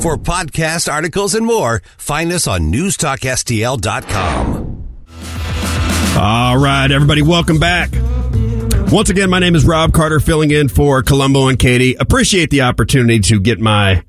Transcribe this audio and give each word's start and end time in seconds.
For 0.00 0.16
podcast 0.16 0.92
articles 0.92 1.34
and 1.34 1.46
more, 1.46 1.82
find 1.96 2.30
us 2.32 2.46
on 2.46 2.72
newstalkstl.com. 2.72 4.88
All 6.18 6.58
right, 6.58 6.90
everybody, 6.90 7.22
welcome 7.22 7.58
back. 7.58 7.90
Once 8.92 9.10
again, 9.10 9.28
my 9.30 9.38
name 9.40 9.56
is 9.56 9.64
Robb 9.64 9.92
Carter, 9.92 10.20
filling 10.20 10.50
in 10.50 10.68
for 10.68 11.02
Colombo 11.02 11.48
and 11.48 11.58
Katie. 11.58 11.94
Appreciate 11.94 12.50
the 12.50 12.62
opportunity 12.62 13.18
to 13.20 13.40
get 13.40 13.58
my 13.58 14.04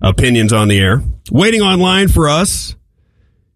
opinions 0.00 0.52
on 0.52 0.68
the 0.68 0.78
air. 0.78 1.02
Waiting 1.30 1.60
online 1.60 2.08
for 2.08 2.28
us 2.28 2.74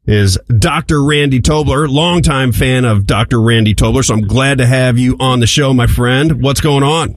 is 0.06 0.38
Dr. 0.58 1.02
Randy 1.02 1.40
Tobler, 1.40 1.88
longtime 1.88 2.52
fan 2.52 2.84
of 2.84 3.06
Dr. 3.06 3.40
Randy 3.40 3.74
Tobler. 3.74 4.04
So 4.04 4.14
I'm 4.14 4.26
glad 4.26 4.58
to 4.58 4.66
have 4.66 4.98
you 4.98 5.16
on 5.18 5.40
the 5.40 5.46
show, 5.46 5.72
my 5.72 5.86
friend. 5.86 6.42
What's 6.42 6.60
going 6.60 6.82
on? 6.82 7.16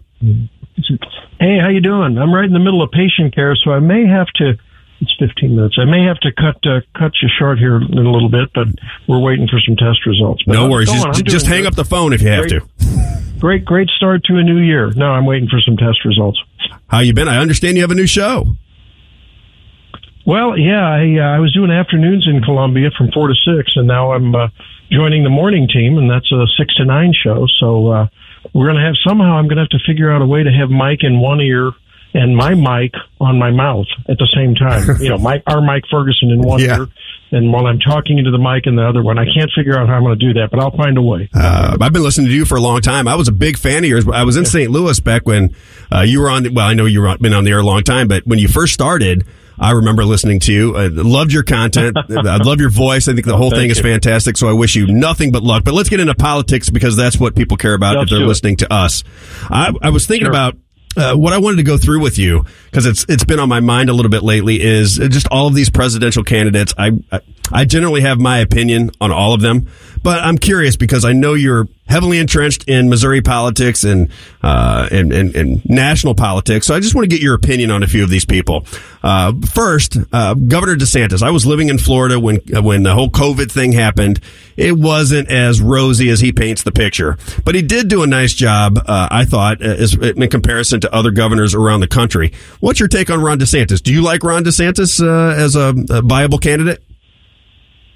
Hey, 1.43 1.59
how 1.59 1.67
you 1.67 1.81
doing? 1.81 2.17
I'm 2.17 2.33
right 2.33 2.45
in 2.45 2.53
the 2.53 2.63
middle 2.63 2.81
of 2.81 2.91
patient 2.91 3.35
care, 3.35 3.53
so 3.53 3.71
I 3.71 3.79
may 3.79 4.07
have 4.07 4.27
to. 4.35 4.53
It's 5.01 5.13
15 5.19 5.53
minutes. 5.53 5.75
I 5.77 5.83
may 5.83 6.05
have 6.05 6.17
to 6.21 6.31
cut 6.31 6.55
uh, 6.63 6.79
cut 6.97 7.11
you 7.21 7.27
short 7.37 7.59
here 7.59 7.75
in 7.75 7.97
a 7.97 8.09
little 8.09 8.29
bit, 8.29 8.47
but 8.55 8.67
we're 9.09 9.19
waiting 9.19 9.49
for 9.49 9.59
some 9.59 9.75
test 9.75 10.05
results. 10.05 10.41
But 10.47 10.53
no 10.53 10.69
worries. 10.69 10.89
on. 10.89 11.11
Just, 11.11 11.25
just 11.25 11.45
hang 11.45 11.63
good. 11.63 11.67
up 11.67 11.75
the 11.75 11.83
phone 11.83 12.13
if 12.13 12.21
you 12.21 12.29
have 12.29 12.47
Great. 12.47 12.61
to. 12.61 13.39
Great, 13.39 13.65
great 13.65 13.89
start 13.89 14.23
to 14.31 14.37
a 14.37 14.43
new 14.43 14.59
year. 14.59 14.93
No, 14.95 15.07
I'm 15.07 15.25
waiting 15.25 15.49
for 15.49 15.59
some 15.59 15.75
test 15.75 16.05
results. 16.05 16.41
How 16.87 16.99
you 16.99 17.13
been? 17.13 17.27
I 17.27 17.39
understand 17.39 17.75
you 17.75 17.83
have 17.83 17.91
a 17.91 17.95
new 17.95 18.07
show. 18.07 18.55
Well, 20.25 20.57
yeah, 20.57 20.87
I, 20.87 21.19
uh, 21.19 21.35
I 21.35 21.39
was 21.39 21.53
doing 21.53 21.71
afternoons 21.71 22.25
in 22.25 22.41
Columbia 22.41 22.89
from 22.97 23.11
four 23.11 23.27
to 23.27 23.35
six, 23.35 23.73
and 23.75 23.85
now 23.85 24.13
I'm 24.13 24.33
uh, 24.33 24.47
joining 24.89 25.25
the 25.25 25.29
morning 25.29 25.67
team, 25.67 25.97
and 25.97 26.09
that's 26.09 26.31
a 26.31 26.45
six 26.57 26.73
to 26.75 26.85
nine 26.85 27.13
show. 27.13 27.47
So 27.59 27.87
uh, 27.87 28.07
we're 28.53 28.65
going 28.67 28.77
to 28.77 28.85
have 28.85 28.95
somehow 29.07 29.37
I'm 29.37 29.45
going 29.47 29.57
to 29.57 29.63
have 29.63 29.69
to 29.69 29.79
figure 29.87 30.11
out 30.11 30.21
a 30.21 30.25
way 30.25 30.43
to 30.43 30.51
have 30.51 30.69
Mike 30.69 30.99
in 31.03 31.19
one 31.19 31.39
ear 31.41 31.71
and 32.15 32.35
my 32.35 32.53
mic 32.53 32.91
on 33.19 33.39
my 33.39 33.49
mouth 33.49 33.87
at 34.07 34.17
the 34.19 34.27
same 34.35 34.53
time. 34.55 35.01
you 35.01 35.09
know, 35.09 35.17
Mike, 35.17 35.41
our 35.47 35.61
Mike 35.61 35.83
Ferguson 35.89 36.29
in 36.29 36.41
one 36.41 36.59
Yeah. 36.61 36.77
ear, 36.79 36.87
and 37.31 37.51
while 37.51 37.65
I'm 37.65 37.79
talking 37.79 38.19
into 38.19 38.29
the 38.29 38.37
mic 38.37 38.67
in 38.67 38.75
the 38.75 38.87
other 38.87 39.01
one. 39.01 39.17
I 39.17 39.25
can't 39.25 39.49
figure 39.55 39.75
out 39.79 39.87
how 39.89 39.95
I'm 39.95 40.03
going 40.03 40.19
to 40.19 40.25
do 40.33 40.33
that, 40.39 40.49
but 40.51 40.59
I'll 40.59 40.75
find 40.77 40.95
a 40.99 41.01
way. 41.01 41.27
Uh, 41.33 41.75
I've 41.81 41.91
been 41.91 42.03
listening 42.03 42.27
to 42.27 42.33
you 42.33 42.45
for 42.45 42.55
a 42.55 42.61
long 42.61 42.81
time. 42.81 43.07
I 43.07 43.15
was 43.15 43.27
a 43.27 43.31
big 43.31 43.57
fan 43.57 43.83
of 43.83 43.89
yours. 43.89 44.07
I 44.07 44.23
was 44.25 44.37
in 44.37 44.45
St. 44.45 44.69
Louis 44.69 44.99
back 44.99 45.25
when 45.25 45.55
uh, 45.91 46.01
you 46.01 46.21
were 46.21 46.29
on. 46.29 46.53
Well, 46.53 46.67
I 46.67 46.75
know 46.75 46.85
you've 46.85 47.19
been 47.19 47.33
on 47.33 47.43
the 47.45 47.49
air 47.51 47.59
a 47.59 47.63
long 47.63 47.81
time, 47.81 48.07
but 48.07 48.27
when 48.27 48.37
you 48.37 48.47
first 48.47 48.73
started, 48.75 49.25
I 49.63 49.71
remember 49.71 50.03
listening 50.05 50.39
to 50.41 50.53
you. 50.53 50.75
I 50.75 50.87
loved 50.87 51.31
your 51.31 51.43
content. 51.43 51.97
I 52.09 52.37
love 52.37 52.59
your 52.59 52.69
voice. 52.69 53.07
I 53.07 53.13
think 53.13 53.25
the 53.25 53.37
whole 53.37 53.49
thank 53.49 53.61
thing 53.61 53.69
is 53.71 53.77
you. 53.77 53.83
fantastic. 53.83 54.37
So 54.37 54.47
I 54.49 54.53
wish 54.53 54.75
you 54.75 54.87
nothing 54.87 55.31
but 55.31 55.41
luck. 55.41 55.63
But 55.63 55.73
let's 55.73 55.89
get 55.89 55.99
into 55.99 56.15
politics 56.15 56.69
because 56.69 56.95
that's 56.97 57.17
what 57.19 57.35
people 57.35 57.57
care 57.57 57.73
about 57.73 57.95
Let's 57.97 58.11
if 58.11 58.17
they're 58.17 58.27
listening 58.27 58.57
to 58.57 58.73
us. 58.73 59.03
I, 59.49 59.73
I 59.81 59.89
was 59.89 60.05
thinking 60.05 60.25
Sure. 60.25 60.31
about. 60.31 60.57
Uh, 60.95 61.15
what 61.15 61.33
I 61.33 61.39
wanted 61.39 61.57
to 61.57 61.63
go 61.63 61.75
through 61.75 62.01
with 62.01 62.19
you 62.19 62.45
because 62.65 62.85
it's 62.85 63.03
it's 63.09 63.23
been 63.23 63.39
on 63.39 63.49
my 63.49 63.59
mind 63.61 63.89
a 63.89 63.93
little 63.93 64.11
bit 64.11 64.21
lately 64.21 64.61
is 64.61 64.97
just 64.97 65.27
all 65.31 65.47
of 65.47 65.55
these 65.55 65.71
presidential 65.71 66.23
candidates. 66.23 66.71
I 66.77 66.91
I- 67.11 67.21
I 67.51 67.65
generally 67.65 68.01
have 68.01 68.19
my 68.19 68.37
opinion 68.39 68.91
on 69.01 69.11
all 69.11 69.33
of 69.33 69.41
them, 69.41 69.67
but 70.03 70.19
I'm 70.23 70.37
curious 70.37 70.75
because 70.75 71.03
I 71.03 71.11
know 71.13 71.33
you're 71.33 71.67
heavily 71.87 72.17
entrenched 72.17 72.67
in 72.67 72.89
Missouri 72.89 73.21
politics 73.21 73.83
and 73.83 74.09
uh, 74.41 74.87
and, 74.91 75.11
and 75.11 75.35
and 75.35 75.65
national 75.69 76.15
politics. 76.15 76.67
So 76.67 76.75
I 76.75 76.79
just 76.79 76.95
want 76.95 77.03
to 77.05 77.09
get 77.09 77.21
your 77.21 77.35
opinion 77.35 77.71
on 77.71 77.83
a 77.83 77.87
few 77.87 78.03
of 78.03 78.09
these 78.09 78.25
people. 78.25 78.65
Uh, 79.01 79.33
first, 79.53 79.97
uh, 80.11 80.33
Governor 80.33 80.75
DeSantis. 80.75 81.21
I 81.21 81.31
was 81.31 81.45
living 81.45 81.69
in 81.69 81.77
Florida 81.77 82.19
when 82.19 82.37
when 82.51 82.83
the 82.83 82.93
whole 82.93 83.09
COVID 83.09 83.51
thing 83.51 83.73
happened. 83.73 84.19
It 84.55 84.77
wasn't 84.77 85.29
as 85.29 85.61
rosy 85.61 86.09
as 86.09 86.19
he 86.19 86.31
paints 86.31 86.63
the 86.63 86.71
picture, 86.71 87.17
but 87.43 87.55
he 87.55 87.61
did 87.61 87.87
do 87.87 88.03
a 88.03 88.07
nice 88.07 88.33
job. 88.33 88.77
Uh, 88.77 89.07
I 89.09 89.25
thought, 89.25 89.61
uh, 89.61 89.65
as, 89.65 89.93
in 89.95 90.27
comparison 90.29 90.79
to 90.81 90.93
other 90.93 91.11
governors 91.11 91.55
around 91.55 91.81
the 91.81 91.87
country. 91.87 92.33
What's 92.59 92.79
your 92.79 92.89
take 92.89 93.09
on 93.09 93.21
Ron 93.21 93.39
DeSantis? 93.39 93.81
Do 93.81 93.91
you 93.91 94.01
like 94.01 94.23
Ron 94.23 94.43
DeSantis 94.43 95.03
uh, 95.03 95.35
as 95.35 95.55
a, 95.55 95.73
a 95.89 96.01
viable 96.01 96.37
candidate? 96.37 96.83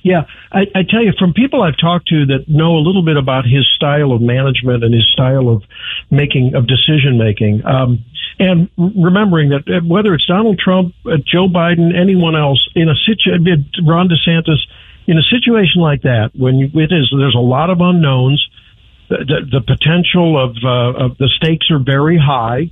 Yeah, 0.08 0.23
I, 0.53 0.61
I 0.73 0.83
tell 0.88 1.03
you, 1.03 1.11
from 1.19 1.33
people 1.33 1.61
I've 1.61 1.77
talked 1.77 2.08
to 2.08 2.25
that 2.27 2.47
know 2.47 2.77
a 2.77 2.83
little 2.83 3.03
bit 3.03 3.17
about 3.17 3.44
his 3.44 3.67
style 3.75 4.13
of 4.13 4.22
management 4.22 4.85
and 4.85 4.94
his 4.94 5.06
style 5.12 5.50
of 5.50 5.63
making 6.09 6.56
of 6.56 6.66
decision 6.66 7.18
making, 7.18 7.66
um, 7.66 8.06
and 8.40 8.69
remembering 8.78 9.50
that 9.50 9.67
uh, 9.67 9.85
whether 9.85 10.13
it's 10.13 10.25
Donald 10.25 10.59
Trump, 10.59 10.96
uh, 11.06 11.17
Joe 11.28 11.50
Biden, 11.50 11.91
anyone 11.94 12.38
else 12.38 12.69
in 12.73 12.88
a 12.88 12.96
situation, 12.96 13.69
Ron 13.85 14.07
DeSantis, 14.07 14.63
in 15.07 15.17
a 15.17 15.23
situation 15.23 15.81
like 15.81 16.03
that, 16.03 16.31
when 16.34 16.72
it 16.73 16.91
is 16.94 17.12
there's 17.12 17.35
a 17.35 17.44
lot 17.44 17.69
of 17.69 17.81
unknowns, 17.81 18.40
the, 19.09 19.17
the, 19.28 19.59
the 19.59 19.62
potential 19.62 20.41
of, 20.41 20.56
uh, 20.63 21.03
of 21.03 21.17
the 21.17 21.28
stakes 21.35 21.69
are 21.69 21.84
very 21.84 22.17
high, 22.17 22.72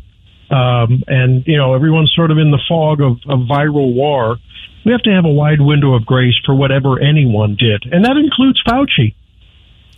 um, 0.49 1.03
and 1.07 1.43
you 1.47 1.57
know 1.57 1.73
everyone's 1.73 2.13
sort 2.15 2.31
of 2.31 2.37
in 2.37 2.51
the 2.51 2.61
fog 2.69 3.01
of, 3.01 3.17
of 3.27 3.39
viral 3.45 3.93
war. 3.93 4.37
We 4.85 4.91
have 4.91 5.01
to 5.01 5.11
have 5.11 5.25
a 5.25 5.29
wide 5.33 5.59
window 5.59 5.95
of 5.95 6.05
grace 6.05 6.35
for 6.45 6.53
whatever 6.53 7.01
anyone 7.01 7.55
did, 7.57 7.83
and 7.91 8.05
that 8.05 8.17
includes 8.17 8.61
Fauci. 8.63 9.15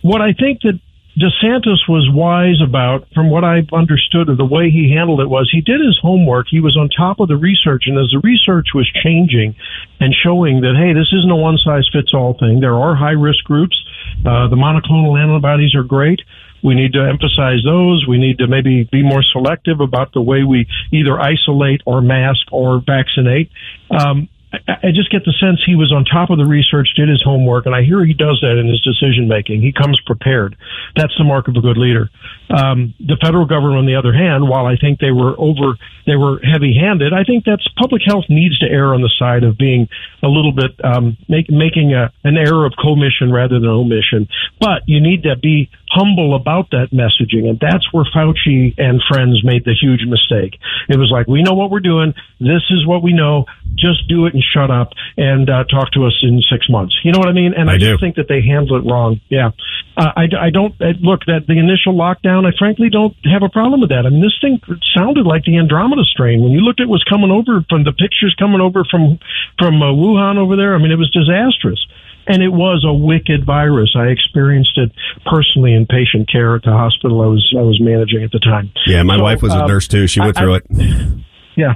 What 0.00 0.22
I 0.22 0.32
think 0.32 0.62
that 0.62 0.80
DeSantis 1.18 1.88
was 1.88 2.08
wise 2.12 2.62
about, 2.62 3.08
from 3.12 3.28
what 3.28 3.42
I've 3.42 3.72
understood 3.72 4.28
of 4.28 4.38
the 4.38 4.44
way 4.44 4.70
he 4.70 4.94
handled 4.94 5.20
it, 5.20 5.28
was 5.28 5.50
he 5.50 5.60
did 5.60 5.80
his 5.80 5.98
homework. 6.00 6.46
He 6.48 6.60
was 6.60 6.76
on 6.76 6.88
top 6.88 7.18
of 7.18 7.26
the 7.26 7.36
research, 7.36 7.84
and 7.86 7.98
as 7.98 8.10
the 8.12 8.20
research 8.22 8.68
was 8.72 8.88
changing 9.02 9.56
and 9.98 10.14
showing 10.14 10.60
that, 10.60 10.76
hey, 10.78 10.92
this 10.94 11.12
isn't 11.12 11.30
a 11.30 11.36
one 11.36 11.58
size 11.58 11.88
fits 11.92 12.14
all 12.14 12.38
thing. 12.38 12.60
There 12.60 12.76
are 12.76 12.94
high 12.94 13.18
risk 13.18 13.42
groups. 13.44 13.76
Uh, 14.24 14.46
the 14.46 14.56
monoclonal 14.56 15.18
antibodies 15.20 15.74
are 15.74 15.82
great. 15.82 16.22
We 16.62 16.74
need 16.74 16.92
to 16.92 17.02
emphasize 17.02 17.62
those. 17.64 18.06
We 18.06 18.18
need 18.18 18.38
to 18.38 18.46
maybe 18.46 18.84
be 18.84 19.02
more 19.02 19.22
selective 19.22 19.80
about 19.80 20.12
the 20.12 20.22
way 20.22 20.44
we 20.44 20.66
either 20.92 21.18
isolate 21.18 21.82
or 21.84 22.00
mask 22.00 22.46
or 22.52 22.80
vaccinate. 22.80 23.50
Um, 23.90 24.28
I 24.52 24.92
just 24.94 25.10
get 25.10 25.24
the 25.24 25.34
sense 25.38 25.60
he 25.64 25.76
was 25.76 25.92
on 25.92 26.04
top 26.04 26.30
of 26.30 26.38
the 26.38 26.46
research, 26.46 26.88
did 26.96 27.08
his 27.08 27.22
homework, 27.22 27.66
and 27.66 27.74
I 27.74 27.82
hear 27.82 28.04
he 28.04 28.14
does 28.14 28.40
that 28.40 28.56
in 28.56 28.66
his 28.66 28.80
decision 28.80 29.28
making. 29.28 29.60
He 29.60 29.72
comes 29.72 30.00
prepared. 30.06 30.56
That's 30.96 31.12
the 31.18 31.24
mark 31.24 31.48
of 31.48 31.56
a 31.56 31.60
good 31.60 31.76
leader. 31.76 32.08
Um, 32.48 32.94
the 32.98 33.18
federal 33.20 33.44
government, 33.44 33.76
on 33.76 33.86
the 33.86 33.96
other 33.96 34.12
hand, 34.12 34.48
while 34.48 34.64
I 34.64 34.76
think 34.76 35.00
they 35.00 35.10
were 35.10 35.34
over, 35.36 35.76
they 36.06 36.16
were 36.16 36.40
heavy 36.40 36.72
handed, 36.72 37.12
I 37.12 37.24
think 37.24 37.44
that's 37.44 37.66
public 37.76 38.00
health 38.06 38.24
needs 38.30 38.58
to 38.60 38.66
err 38.66 38.94
on 38.94 39.02
the 39.02 39.12
side 39.18 39.44
of 39.44 39.58
being 39.58 39.88
a 40.22 40.28
little 40.28 40.52
bit, 40.52 40.72
um, 40.82 41.18
make, 41.28 41.50
making 41.50 41.92
a, 41.92 42.10
an 42.24 42.38
error 42.38 42.64
of 42.64 42.72
commission 42.80 43.30
rather 43.30 43.60
than 43.60 43.68
omission. 43.68 44.28
But 44.60 44.88
you 44.88 45.00
need 45.00 45.24
to 45.24 45.36
be 45.36 45.70
humble 45.90 46.34
about 46.34 46.70
that 46.70 46.88
messaging. 46.92 47.48
And 47.48 47.58
that's 47.60 47.92
where 47.92 48.04
Fauci 48.04 48.74
and 48.78 49.02
friends 49.08 49.42
made 49.44 49.64
the 49.64 49.74
huge 49.74 50.04
mistake. 50.06 50.58
It 50.88 50.98
was 50.98 51.10
like, 51.10 51.26
we 51.26 51.42
know 51.42 51.54
what 51.54 51.70
we're 51.70 51.80
doing. 51.80 52.14
This 52.40 52.62
is 52.70 52.86
what 52.86 53.02
we 53.02 53.12
know. 53.12 53.46
Just 53.74 54.08
do 54.08 54.26
it 54.26 54.34
and 54.34 54.42
shut 54.42 54.70
up 54.70 54.92
and 55.16 55.48
uh, 55.48 55.64
talk 55.64 55.92
to 55.92 56.06
us 56.06 56.18
in 56.22 56.42
six 56.50 56.68
months. 56.68 56.98
You 57.04 57.12
know 57.12 57.18
what 57.18 57.28
I 57.28 57.32
mean? 57.32 57.54
And 57.54 57.70
I 57.70 57.74
I, 57.74 57.78
do. 57.78 57.90
just 57.90 58.00
think 58.00 58.16
that 58.16 58.28
they 58.28 58.42
handled 58.42 58.84
it 58.84 58.88
wrong. 58.90 59.20
Yeah. 59.28 59.50
Uh, 59.96 60.12
I, 60.16 60.24
I 60.40 60.50
don't 60.50 60.74
uh, 60.80 60.92
look 61.00 61.24
that 61.26 61.46
the 61.46 61.58
initial 61.58 61.94
lockdown. 61.94 62.46
I 62.46 62.56
frankly 62.58 62.90
don't 62.90 63.14
have 63.24 63.42
a 63.42 63.48
problem 63.48 63.80
with 63.80 63.90
that. 63.90 64.06
I 64.06 64.10
mean, 64.10 64.20
this 64.20 64.38
thing 64.40 64.60
sounded 64.94 65.26
like 65.26 65.44
the 65.44 65.58
Andromeda 65.58 66.04
strain 66.04 66.42
when 66.42 66.52
you 66.52 66.60
looked 66.60 66.80
at 66.80 66.88
what's 66.88 67.04
coming 67.04 67.30
over 67.30 67.64
from 67.68 67.84
the 67.84 67.92
pictures 67.92 68.34
coming 68.38 68.60
over 68.60 68.84
from 68.84 69.18
from 69.58 69.82
uh, 69.82 69.90
Wuhan 69.90 70.38
over 70.38 70.56
there. 70.56 70.74
I 70.74 70.78
mean, 70.78 70.90
it 70.92 70.98
was 70.98 71.10
disastrous. 71.10 71.84
And 72.28 72.42
it 72.42 72.50
was 72.52 72.84
a 72.86 72.92
wicked 72.92 73.46
virus. 73.46 73.94
I 73.96 74.08
experienced 74.08 74.76
it 74.76 74.92
personally 75.24 75.72
in 75.72 75.86
patient 75.86 76.30
care 76.30 76.54
at 76.56 76.62
the 76.62 76.72
hospital 76.72 77.22
I 77.22 77.26
was 77.26 77.54
I 77.58 77.62
was 77.62 77.80
managing 77.80 78.22
at 78.22 78.30
the 78.32 78.38
time. 78.38 78.70
Yeah, 78.86 79.02
my 79.02 79.16
So, 79.16 79.22
wife 79.22 79.42
was 79.42 79.54
a 79.54 79.62
um, 79.62 79.68
nurse 79.68 79.88
too. 79.88 80.06
She 80.06 80.20
went 80.20 80.36
I- 80.36 80.40
through 80.40 80.54
I- 80.54 80.60
it. 80.70 81.18
Yeah. 81.56 81.74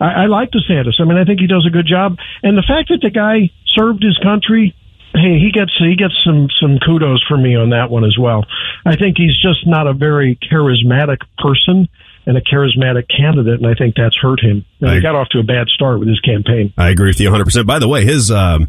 I, 0.00 0.24
I 0.24 0.26
like 0.26 0.50
DeSantis. 0.50 1.00
I 1.00 1.04
mean, 1.04 1.16
I 1.16 1.24
think 1.24 1.40
he 1.40 1.46
does 1.46 1.66
a 1.66 1.70
good 1.70 1.86
job. 1.86 2.18
And 2.42 2.56
the 2.56 2.62
fact 2.62 2.90
that 2.90 3.00
the 3.02 3.10
guy 3.10 3.50
served 3.74 4.02
his 4.02 4.16
country, 4.22 4.76
hey, 5.14 5.38
he 5.40 5.50
gets 5.52 5.72
he 5.78 5.96
gets 5.96 6.14
some 6.24 6.48
some 6.60 6.78
kudos 6.84 7.24
for 7.26 7.36
me 7.36 7.56
on 7.56 7.70
that 7.70 7.90
one 7.90 8.04
as 8.04 8.16
well. 8.18 8.44
I 8.84 8.94
think 8.96 9.16
he's 9.16 9.36
just 9.40 9.66
not 9.66 9.86
a 9.86 9.94
very 9.94 10.38
charismatic 10.52 11.18
person 11.38 11.88
and 12.26 12.36
a 12.36 12.42
charismatic 12.42 13.06
candidate, 13.08 13.58
and 13.60 13.66
I 13.66 13.74
think 13.74 13.94
that's 13.96 14.16
hurt 14.20 14.40
him. 14.40 14.64
And 14.80 14.90
I- 14.90 14.94
he 14.96 15.00
got 15.00 15.14
off 15.14 15.28
to 15.30 15.38
a 15.38 15.42
bad 15.42 15.68
start 15.68 15.98
with 15.98 16.08
his 16.08 16.20
campaign. 16.20 16.72
I 16.76 16.90
agree 16.90 17.08
with 17.08 17.18
you 17.20 17.30
100%. 17.30 17.66
By 17.66 17.78
the 17.78 17.88
way, 17.88 18.04
his 18.04 18.30
um, 18.30 18.68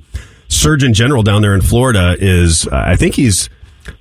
Surgeon 0.49 0.93
General 0.93 1.23
down 1.23 1.41
there 1.41 1.53
in 1.55 1.61
Florida 1.61 2.15
is, 2.19 2.67
uh, 2.67 2.75
I 2.75 2.95
think 2.95 3.15
he's 3.15 3.49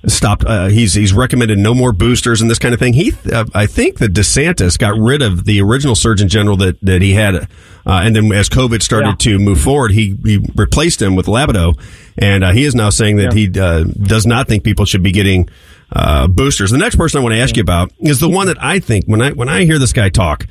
stopped, 0.07 0.43
uh, 0.45 0.67
he's 0.67 0.93
he's 0.93 1.13
recommended 1.13 1.57
no 1.57 1.73
more 1.73 1.91
boosters 1.91 2.41
and 2.41 2.49
this 2.51 2.59
kind 2.59 2.73
of 2.73 2.79
thing. 2.79 2.93
He, 2.93 3.13
uh, 3.31 3.45
I 3.55 3.65
think 3.65 3.99
that 3.99 4.13
DeSantis 4.13 4.77
got 4.77 4.97
rid 4.97 5.21
of 5.21 5.45
the 5.45 5.61
original 5.61 5.95
Surgeon 5.95 6.27
General 6.27 6.57
that, 6.57 6.79
that 6.81 7.01
he 7.01 7.13
had. 7.13 7.35
Uh, 7.35 8.01
and 8.03 8.15
then 8.15 8.31
as 8.33 8.49
COVID 8.49 8.81
started 8.83 9.09
Yeah. 9.11 9.15
to 9.33 9.39
move 9.39 9.61
forward, 9.61 9.91
he, 9.91 10.15
he 10.23 10.45
replaced 10.55 11.01
him 11.01 11.15
with 11.15 11.25
Ladapo. 11.27 11.79
And 12.17 12.43
uh, 12.43 12.51
he 12.51 12.65
is 12.65 12.75
now 12.75 12.89
saying 12.89 13.15
that 13.17 13.33
he 13.33 13.49
uh, 13.59 13.83
does 13.83 14.25
not 14.27 14.47
think 14.47 14.63
people 14.63 14.85
should 14.85 15.01
be 15.01 15.11
getting 15.11 15.49
uh, 15.91 16.27
boosters. 16.27 16.69
The 16.71 16.77
next 16.77 16.97
person 16.97 17.19
I 17.19 17.23
want 17.23 17.33
to 17.33 17.39
ask 17.39 17.55
you 17.55 17.61
about 17.61 17.91
is 17.99 18.19
the 18.19 18.29
one 18.29 18.47
that 18.47 18.61
I 18.61 18.79
think 18.79 19.05
when 19.05 19.21
I 19.21 19.31
when 19.31 19.49
I 19.49 19.63
hear 19.65 19.79
this 19.79 19.93
guy 19.93 20.09
talk, 20.09 20.45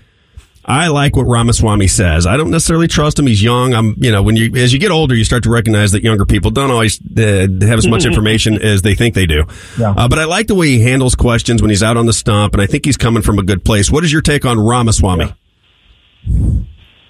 I 0.69 0.89
like 0.89 1.17
what 1.17 1.23
Ramaswamy 1.23 1.89
says. 1.89 2.27
I 2.27 2.37
don't 2.37 2.51
necessarily 2.51 2.89
trust 2.89 3.19
him. 3.19 3.27
He's 3.27 3.43
young. 3.43 3.73
I'm, 3.73 3.95
you 3.97 4.13
know, 4.13 4.23
when 4.23 4.37
you 4.37 4.55
as 4.55 4.71
you 4.73 4.79
get 4.79 4.91
older, 4.91 5.15
you 5.15 5.25
start 5.25 5.43
to 5.45 5.51
recognize 5.51 5.93
that 5.93 6.03
younger 6.03 6.27
people 6.27 6.51
don't 6.51 6.71
always 6.71 7.01
uh, 7.01 7.49
have 7.63 7.79
as 7.79 7.89
much 7.89 8.05
information 8.05 8.61
as 8.61 8.83
they 8.83 8.95
think 8.95 9.15
they 9.15 9.25
do. 9.25 9.45
Yeah. 9.79 9.95
Uh, 9.97 10.09
but 10.09 10.19
I 10.19 10.25
like 10.25 10.47
the 10.47 10.55
way 10.55 10.69
he 10.69 10.83
handles 10.83 11.15
questions 11.15 11.63
when 11.63 11.71
he's 11.71 11.83
out 11.83 11.97
on 11.97 12.05
the 12.05 12.13
stump, 12.13 12.53
and 12.53 12.61
I 12.61 12.67
think 12.67 12.85
he's 12.85 12.99
coming 12.99 13.23
from 13.23 13.39
a 13.39 13.43
good 13.43 13.65
place. 13.65 13.91
What 13.91 14.05
is 14.05 14.13
your 14.13 14.21
take 14.21 14.45
on 14.45 14.61
Ramaswamy? 14.61 15.33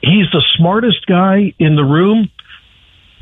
he's 0.03 0.31
the 0.33 0.43
smartest 0.57 1.07
guy 1.07 1.53
in 1.59 1.75
the 1.77 1.83
room, 1.83 2.31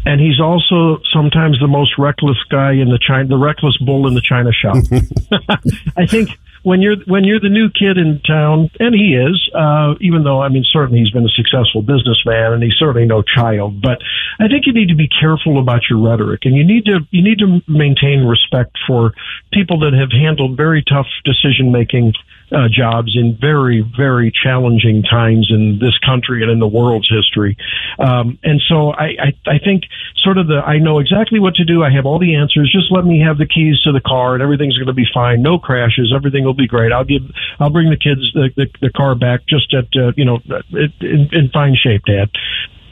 and 0.04 0.20
he's 0.20 0.40
also 0.40 1.00
sometimes 1.12 1.58
the 1.60 1.66
most 1.66 1.98
reckless 1.98 2.36
guy 2.50 2.72
in 2.72 2.88
the 2.88 2.98
China, 2.98 3.28
the 3.28 3.38
reckless 3.38 3.76
bull 3.78 4.06
in 4.06 4.14
the 4.14 4.20
china 4.20 4.52
shop. 4.52 4.76
I 5.96 6.06
think 6.06 6.38
when 6.66 6.82
you're 6.82 6.96
when 7.06 7.22
you're 7.22 7.38
the 7.38 7.48
new 7.48 7.70
kid 7.70 7.96
in 7.96 8.20
town, 8.26 8.68
and 8.80 8.92
he 8.92 9.14
is, 9.14 9.38
uh, 9.54 9.94
even 10.00 10.24
though 10.24 10.42
I 10.42 10.48
mean 10.48 10.64
certainly 10.66 10.98
he's 10.98 11.12
been 11.12 11.24
a 11.24 11.36
successful 11.38 11.80
businessman, 11.80 12.54
and 12.54 12.62
he's 12.62 12.74
certainly 12.76 13.06
no 13.06 13.22
child. 13.22 13.80
But 13.80 14.02
I 14.40 14.48
think 14.48 14.66
you 14.66 14.72
need 14.72 14.88
to 14.88 14.96
be 14.96 15.06
careful 15.06 15.60
about 15.60 15.82
your 15.88 16.02
rhetoric, 16.02 16.40
and 16.42 16.56
you 16.56 16.66
need 16.66 16.86
to 16.86 17.06
you 17.12 17.22
need 17.22 17.38
to 17.38 17.62
maintain 17.70 18.26
respect 18.26 18.74
for 18.84 19.14
people 19.52 19.78
that 19.86 19.94
have 19.94 20.10
handled 20.10 20.56
very 20.56 20.82
tough 20.82 21.06
decision 21.24 21.70
making 21.70 22.14
uh, 22.52 22.68
jobs 22.70 23.16
in 23.16 23.36
very, 23.40 23.82
very 23.96 24.30
challenging 24.30 25.02
times 25.02 25.48
in 25.50 25.78
this 25.80 25.98
country 25.98 26.42
and 26.42 26.50
in 26.50 26.58
the 26.58 26.66
world's 26.66 27.08
history. 27.08 27.56
Um, 27.98 28.38
and 28.42 28.60
so 28.68 28.90
I, 28.90 29.04
I, 29.04 29.32
I 29.46 29.58
think 29.58 29.84
sort 30.16 30.38
of 30.38 30.46
the, 30.46 30.56
I 30.56 30.78
know 30.78 30.98
exactly 30.98 31.40
what 31.40 31.54
to 31.56 31.64
do. 31.64 31.82
I 31.82 31.90
have 31.90 32.06
all 32.06 32.18
the 32.18 32.36
answers. 32.36 32.70
Just 32.72 32.92
let 32.92 33.04
me 33.04 33.20
have 33.20 33.38
the 33.38 33.46
keys 33.46 33.80
to 33.82 33.92
the 33.92 34.00
car 34.00 34.34
and 34.34 34.42
everything's 34.42 34.76
going 34.76 34.86
to 34.86 34.94
be 34.94 35.06
fine. 35.12 35.42
No 35.42 35.58
crashes. 35.58 36.12
Everything 36.14 36.44
will 36.44 36.54
be 36.54 36.68
great. 36.68 36.92
I'll 36.92 37.04
give, 37.04 37.22
I'll 37.58 37.70
bring 37.70 37.90
the 37.90 37.96
kids 37.96 38.20
the, 38.32 38.50
the, 38.56 38.66
the 38.80 38.90
car 38.90 39.14
back 39.14 39.46
just 39.48 39.74
at, 39.74 39.88
uh, 39.96 40.12
you 40.16 40.24
know, 40.24 40.38
in, 40.70 41.28
in 41.32 41.50
fine 41.52 41.76
shape, 41.76 42.02
Dad. 42.06 42.30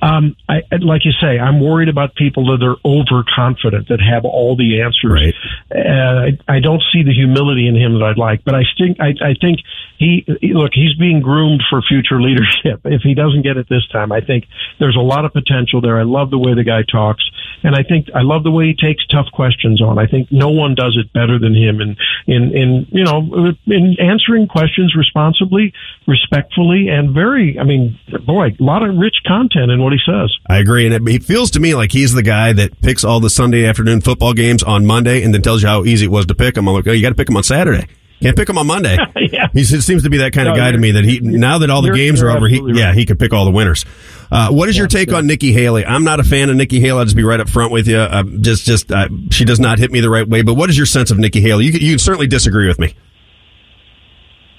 Um, 0.05 0.37
I, 0.51 0.61
like 0.83 1.07
you 1.07 1.13
say, 1.13 1.39
I'm 1.39 1.61
worried 1.61 1.89
about 1.89 2.15
people 2.15 2.45
that 2.53 2.63
are 2.63 2.77
overconfident 2.85 3.89
that 3.89 4.01
have 4.03 4.27
all 4.27 4.55
the 4.55 4.83
answers. 4.83 5.33
Right. 5.33 5.35
Uh, 5.73 6.29
I, 6.47 6.57
I 6.57 6.61
don't 6.61 6.83
see 6.93 7.03
the 7.03 7.15
humility 7.15 7.67
in 7.67 7.75
him 7.75 7.95
that 7.95 8.05
I'd 8.05 8.19
like, 8.19 8.45
but 8.45 8.55
I 8.55 8.65
think 8.77 9.01
I, 9.01 9.17
I 9.25 9.33
think 9.41 9.61
he 9.97 10.27
look 10.53 10.73
he's 10.75 10.95
being 10.95 11.21
groomed 11.21 11.63
for 11.71 11.81
future 11.81 12.21
leadership. 12.21 12.83
If 12.95 13.03
he 13.03 13.15
doesn't 13.15 13.43
get 13.43 13.57
it 13.57 13.69
this 13.69 13.87
time, 13.89 14.13
I 14.13 14.21
think 14.21 14.45
there's 14.79 14.97
a 14.97 15.01
lot 15.01 15.25
of 15.25 15.33
potential 15.33 15.81
there. 15.81 15.99
I 15.99 16.05
love 16.05 16.31
the 16.31 16.39
way 16.39 16.55
the 16.55 16.63
guy 16.63 16.83
talks, 16.83 17.25
and 17.63 17.75
I 17.75 17.83
think 17.83 18.09
I 18.15 18.23
love 18.23 18.45
the 18.45 18.51
way 18.51 18.67
he 18.67 18.75
takes 18.75 19.05
tough 19.07 19.27
questions 19.33 19.83
on. 19.83 19.99
I 19.99 20.07
think 20.07 20.31
no 20.31 20.51
one 20.51 20.75
does 20.75 20.97
it 21.01 21.13
better 21.13 21.39
than 21.39 21.55
him 21.55 21.81
in 21.81 21.97
in 22.27 22.55
in 22.55 22.87
you 22.91 23.05
know 23.05 23.55
in 23.67 23.97
answering 23.99 24.47
questions 24.47 24.95
responsibly, 24.95 25.73
respectfully, 26.07 26.89
and 26.89 27.15
very. 27.15 27.59
I 27.59 27.65
mean, 27.65 27.99
boy, 28.27 28.49
a 28.49 28.63
lot 28.63 28.87
of 28.87 28.97
rich 28.97 29.17
content 29.27 29.71
in 29.71 29.83
what 29.83 29.94
he 29.95 30.13
says. 30.13 30.37
I 30.49 30.59
agree, 30.59 30.87
and 30.87 30.95
it, 30.95 31.15
it 31.15 31.25
feels 31.25 31.53
to 31.53 31.61
me 31.61 31.75
like 31.75 31.93
he's 31.93 32.13
the 32.13 32.23
guy 32.23 32.53
that 32.53 32.81
picks 32.81 33.05
all 33.05 33.21
the 33.21 33.31
Sunday 33.31 33.67
afternoon 33.67 34.01
football 34.01 34.35
games 34.35 34.63
on 34.63 34.87
Monday, 34.87 35.23
and 35.23 35.33
then 35.33 35.43
tells 35.43 35.63
you 35.63 35.69
how 35.69 35.85
easy 35.85 36.07
it 36.07 36.11
was 36.11 36.27
to 36.27 36.35
pick 36.35 36.55
them. 36.55 36.69
I'm 36.69 36.75
like, 36.75 36.87
oh, 36.87 36.93
you 36.93 37.03
got 37.03 37.11
to 37.11 37.15
pick 37.15 37.27
them 37.27 37.37
on 37.37 37.45
Saturday. 37.45 37.87
Can't 38.21 38.37
pick 38.37 38.47
them 38.47 38.57
on 38.57 38.67
Monday. 38.67 38.97
yeah. 39.17 39.49
He 39.53 39.65
seems 39.65 40.03
to 40.05 40.11
be 40.11 40.19
that 40.19 40.33
kind 40.33 40.49
of 40.49 40.57
guy 40.57 40.73
to 40.73 40.79
me 40.79 40.93
that 40.93 41.05
he 41.05 41.21
now 41.21 41.59
that 41.59 41.69
all 41.69 41.83
the 41.83 41.93
games 41.93 42.23
are 42.23 42.31
over, 42.31 42.49
he 42.49 42.57
absolutely 42.57 42.81
yeah 42.81 42.95
he 42.95 43.05
could 43.05 43.19
pick 43.19 43.33
all 43.33 43.45
the 43.45 43.51
winners. 43.51 43.85
Uh, 44.31 44.51
what 44.51 44.69
is 44.69 44.79
your 44.79 44.87
take 44.87 45.13
on 45.13 45.27
Nikki 45.27 45.53
Haley? 45.53 45.85
I'm 45.85 46.05
not 46.05 46.21
a 46.21 46.25
fan 46.25 46.49
of 46.49 46.57
Nikki 46.57 46.81
Haley. 46.81 47.01
I'll 47.01 47.05
just 47.05 47.17
be 47.17 47.23
right 47.23 47.39
up 47.39 47.49
front 47.49 47.71
with 47.71 47.87
you. 47.87 47.99
Uh, 47.99 48.23
just 48.41 48.65
just 48.65 48.91
uh, 48.91 49.09
she 49.31 49.45
does 49.45 49.61
not 49.61 49.79
hit 49.79 49.93
me 49.93 50.01
the 50.01 50.09
right 50.09 50.27
way. 50.27 50.43
But 50.43 50.55
what 50.55 50.71
is 50.71 50.77
your 50.77 50.87
sense 50.87 51.11
of 51.11 51.19
Nikki 51.19 51.41
Haley? 51.41 51.67
You 51.67 51.73
you 51.73 51.93
can 51.93 51.99
certainly 51.99 52.27
disagree 52.27 52.67
with 52.67 52.79
me. 52.79 52.95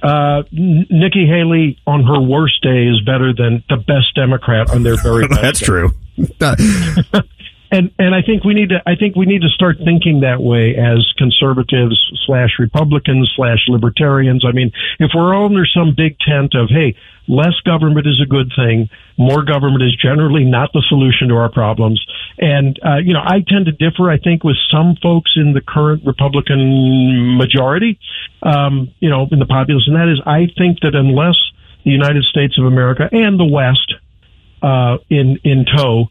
Uh, 0.04 0.44
N- 0.56 0.86
Nikki 0.90 1.26
Haley 1.26 1.80
on 1.88 2.04
her 2.04 2.20
worst 2.22 2.62
day 2.62 2.86
is 2.88 3.02
better 3.02 3.34
than 3.34 3.64
the 3.70 3.78
best 3.78 4.14
Democrat 4.16 4.70
on 4.70 4.84
their 4.84 4.98
very 4.98 5.28
best. 5.30 5.42
That's 5.42 5.60
day. 5.60 5.66
true. 5.66 5.92
And 7.76 7.92
and 8.00 8.16
I 8.16 8.22
think 8.22 8.46
we 8.46 8.54
need 8.54 8.70
to 8.70 8.82
I 8.86 8.96
think 8.96 9.18
we 9.18 9.26
need 9.26 9.42
to 9.42 9.50
start 9.50 9.78
thinking 9.84 10.22
that 10.22 10.40
way 10.40 10.76
as 10.78 11.12
conservatives 11.18 12.00
slash 12.26 12.52
Republicans 12.58 13.30
slash 13.36 13.68
libertarians. 13.68 14.46
I 14.48 14.54
mean, 14.54 14.72
if 14.98 15.12
we're 15.14 15.36
under 15.36 15.66
some 15.66 15.94
big 15.94 16.18
tent 16.20 16.56
of 16.56 16.70
hey, 16.70 16.96
less 17.28 17.60
government 17.66 18.08
is 18.08 18.22
a 18.24 18.26
good 18.26 18.54
thing, 18.56 18.88
more 19.18 19.44
government 19.44 19.84
is 19.84 19.94
generally 19.98 20.46
not 20.46 20.72
the 20.72 20.84
solution 20.88 21.28
to 21.28 21.36
our 21.36 21.52
problems. 21.52 22.00
And 22.38 22.80
uh, 22.82 22.98
you 23.04 23.14
know, 23.14 23.22
I 23.22 23.44
tend 23.46 23.66
to 23.66 23.74
differ. 23.74 24.10
I 24.10 24.20
think 24.20 24.46
with 24.46 24.58
some 24.72 24.96
folks 25.04 25.32
in 25.36 25.52
the 25.52 25.62
current 25.62 26.04
Republican 26.06 27.36
majority, 27.38 28.00
um, 28.42 28.94
you 29.02 29.10
know, 29.10 29.28
in 29.30 29.40
the 29.40 29.48
populace, 29.48 29.84
and 29.88 29.98
that 29.98 30.08
is, 30.08 30.22
I 30.26 30.48
think 30.58 30.80
that 30.80 30.96
unless 30.96 31.36
the 31.84 31.92
United 31.92 32.24
States 32.24 32.58
of 32.58 32.64
America 32.64 33.10
and 33.12 33.38
the 33.38 33.52
West 33.52 33.96
uh, 34.64 34.98
in 35.10 35.40
in 35.44 35.66
tow 35.66 36.08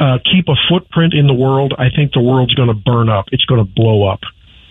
uh, 0.00 0.18
keep 0.24 0.48
a 0.48 0.54
footprint 0.68 1.14
in 1.14 1.26
the 1.26 1.34
world, 1.34 1.74
I 1.76 1.90
think 1.94 2.12
the 2.12 2.20
world's 2.20 2.54
going 2.54 2.68
to 2.68 2.74
burn 2.74 3.08
up. 3.08 3.26
It's 3.32 3.44
going 3.44 3.64
to 3.64 3.70
blow 3.70 4.08
up. 4.08 4.20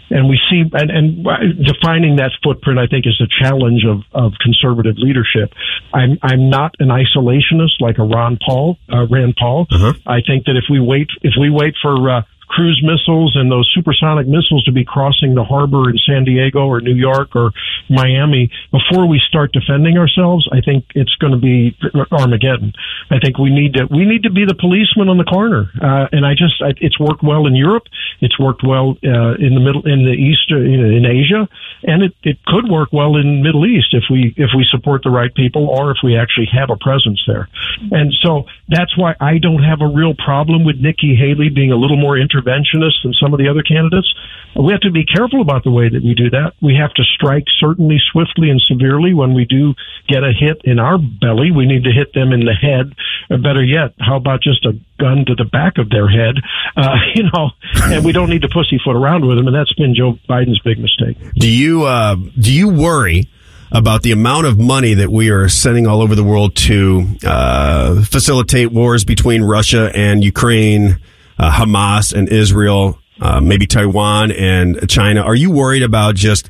And 0.09 0.29
we 0.29 0.39
see, 0.49 0.63
and, 0.71 0.89
and 0.89 1.25
defining 1.65 2.15
that 2.17 2.31
footprint, 2.41 2.79
I 2.79 2.87
think, 2.87 3.05
is 3.05 3.21
a 3.21 3.27
challenge 3.43 3.83
of, 3.85 4.03
of 4.13 4.33
conservative 4.39 4.95
leadership. 4.97 5.53
I'm, 5.93 6.17
I'm 6.23 6.49
not 6.49 6.75
an 6.79 6.87
isolationist 6.87 7.81
like 7.81 7.97
a 7.97 8.03
Ron 8.03 8.37
Paul, 8.43 8.77
uh, 8.91 9.05
Rand 9.07 9.35
Paul. 9.37 9.67
Uh-huh. 9.69 9.93
I 10.05 10.21
think 10.21 10.45
that 10.45 10.55
if 10.55 10.65
we 10.69 10.79
wait, 10.79 11.09
if 11.23 11.33
we 11.37 11.49
wait 11.49 11.75
for, 11.81 12.09
uh, 12.09 12.21
cruise 12.47 12.81
missiles 12.83 13.35
and 13.35 13.51
those 13.51 13.69
supersonic 13.73 14.27
missiles 14.27 14.63
to 14.63 14.71
be 14.71 14.85
crossing 14.85 15.35
the 15.35 15.43
harbor 15.43 15.89
in 15.89 15.97
San 15.97 16.23
Diego 16.23 16.67
or 16.67 16.81
New 16.81 16.95
York 16.95 17.35
or 17.35 17.51
Miami 17.89 18.49
before 18.71 19.07
we 19.07 19.21
start 19.27 19.51
defending 19.51 19.97
ourselves, 19.97 20.47
I 20.51 20.61
think 20.61 20.85
it's 20.95 21.15
going 21.15 21.33
to 21.33 21.39
be 21.39 21.77
Armageddon. 22.11 22.73
I 23.09 23.19
think 23.19 23.37
we 23.37 23.49
need 23.49 23.73
to 23.75 23.85
we 23.89 24.05
need 24.05 24.23
to 24.23 24.31
be 24.31 24.45
the 24.45 24.55
policeman 24.55 25.09
on 25.09 25.17
the 25.17 25.23
corner. 25.23 25.69
Uh, 25.81 26.07
and 26.11 26.25
I 26.25 26.33
just 26.33 26.61
I, 26.61 26.73
it's 26.77 26.99
worked 26.99 27.23
well 27.23 27.47
in 27.47 27.55
Europe. 27.55 27.83
It's 28.21 28.39
worked 28.39 28.63
well 28.63 28.97
uh, 29.03 29.35
in 29.39 29.53
the 29.55 29.61
middle 29.61 29.85
in 29.85 30.05
the 30.05 30.13
east 30.13 30.51
uh, 30.51 30.57
in, 30.57 30.79
in 30.83 31.05
Asia, 31.05 31.47
and 31.83 32.03
it, 32.03 32.13
it 32.23 32.43
could 32.45 32.69
work 32.69 32.89
well 32.91 33.15
in 33.17 33.43
Middle 33.43 33.65
East 33.65 33.93
if 33.93 34.03
we 34.09 34.33
if 34.37 34.51
we 34.55 34.65
support 34.69 35.03
the 35.03 35.09
right 35.09 35.33
people 35.33 35.69
or 35.69 35.91
if 35.91 35.97
we 36.03 36.17
actually 36.17 36.47
have 36.51 36.69
a 36.69 36.77
presence 36.77 37.21
there. 37.27 37.47
And 37.91 38.13
so 38.21 38.45
that's 38.67 38.97
why 38.97 39.15
I 39.19 39.37
don't 39.37 39.63
have 39.63 39.81
a 39.81 39.87
real 39.87 40.13
problem 40.13 40.65
with 40.65 40.77
Nikki 40.77 41.15
Haley 41.15 41.49
being 41.49 41.71
a 41.71 41.75
little 41.75 41.97
more 41.97 42.17
interventionist 42.37 43.03
than 43.03 43.13
some 43.13 43.33
of 43.33 43.39
the 43.39 43.47
other 43.47 43.63
candidates. 43.63 44.13
We 44.55 44.71
have 44.71 44.81
to 44.81 44.91
be 44.91 45.05
careful 45.05 45.41
about 45.41 45.63
the 45.63 45.71
way 45.71 45.89
that 45.89 46.03
we 46.03 46.15
do 46.15 46.29
that. 46.31 46.53
We 46.61 46.75
have 46.75 46.93
to 46.95 47.03
strike 47.03 47.45
certainly 47.59 47.97
swiftly 48.11 48.49
and 48.49 48.61
severely 48.61 49.13
when 49.13 49.33
we 49.33 49.45
do 49.45 49.75
get 50.07 50.23
a 50.23 50.33
hit 50.33 50.61
in 50.63 50.79
our 50.79 50.97
belly. 50.97 51.51
We 51.51 51.65
need 51.65 51.83
to 51.83 51.91
hit 51.91 52.13
them 52.13 52.31
in 52.31 52.41
the 52.41 52.53
head. 52.53 52.93
Or 53.29 53.37
better 53.37 53.63
yet, 53.63 53.93
how 53.99 54.15
about 54.17 54.41
just 54.41 54.65
a 54.65 54.73
gun 54.99 55.25
to 55.27 55.35
the 55.35 55.45
back 55.45 55.77
of 55.77 55.89
their 55.89 56.07
head? 56.07 56.35
Uh, 56.75 56.95
you 57.15 57.23
know, 57.23 57.51
and 57.93 58.03
we 58.03 58.11
don't 58.11 58.29
need 58.29 58.41
to 58.41 58.49
pussyfoot 58.49 58.95
around 58.95 59.27
with 59.27 59.37
them. 59.37 59.47
And 59.47 59.55
that's 59.55 59.73
been 59.73 59.93
Joe 59.95 60.17
Biden's 60.29 60.59
big 60.61 60.79
mistake. 60.79 61.17
Do 61.35 61.51
you 61.51 61.83
uh, 61.83 62.15
do 62.15 62.53
you 62.53 62.69
worry 62.69 63.29
about 63.71 64.01
the 64.01 64.11
amount 64.11 64.47
of 64.47 64.57
money 64.57 64.93
that 64.93 65.09
we 65.09 65.29
are 65.29 65.49
sending 65.49 65.87
all 65.87 66.01
over 66.01 66.15
the 66.15 66.23
world 66.23 66.55
to 66.55 67.05
uh, 67.25 68.01
facilitate 68.03 68.71
wars 68.71 69.03
between 69.03 69.43
Russia 69.43 69.91
and 69.93 70.23
Ukraine, 70.23 70.97
uh, 71.37 71.51
Hamas 71.51 72.13
and 72.13 72.29
Israel, 72.29 72.99
uh, 73.21 73.39
maybe 73.41 73.67
Taiwan 73.67 74.31
and 74.31 74.89
China? 74.89 75.21
Are 75.21 75.35
you 75.35 75.51
worried 75.51 75.83
about 75.83 76.15
just 76.15 76.49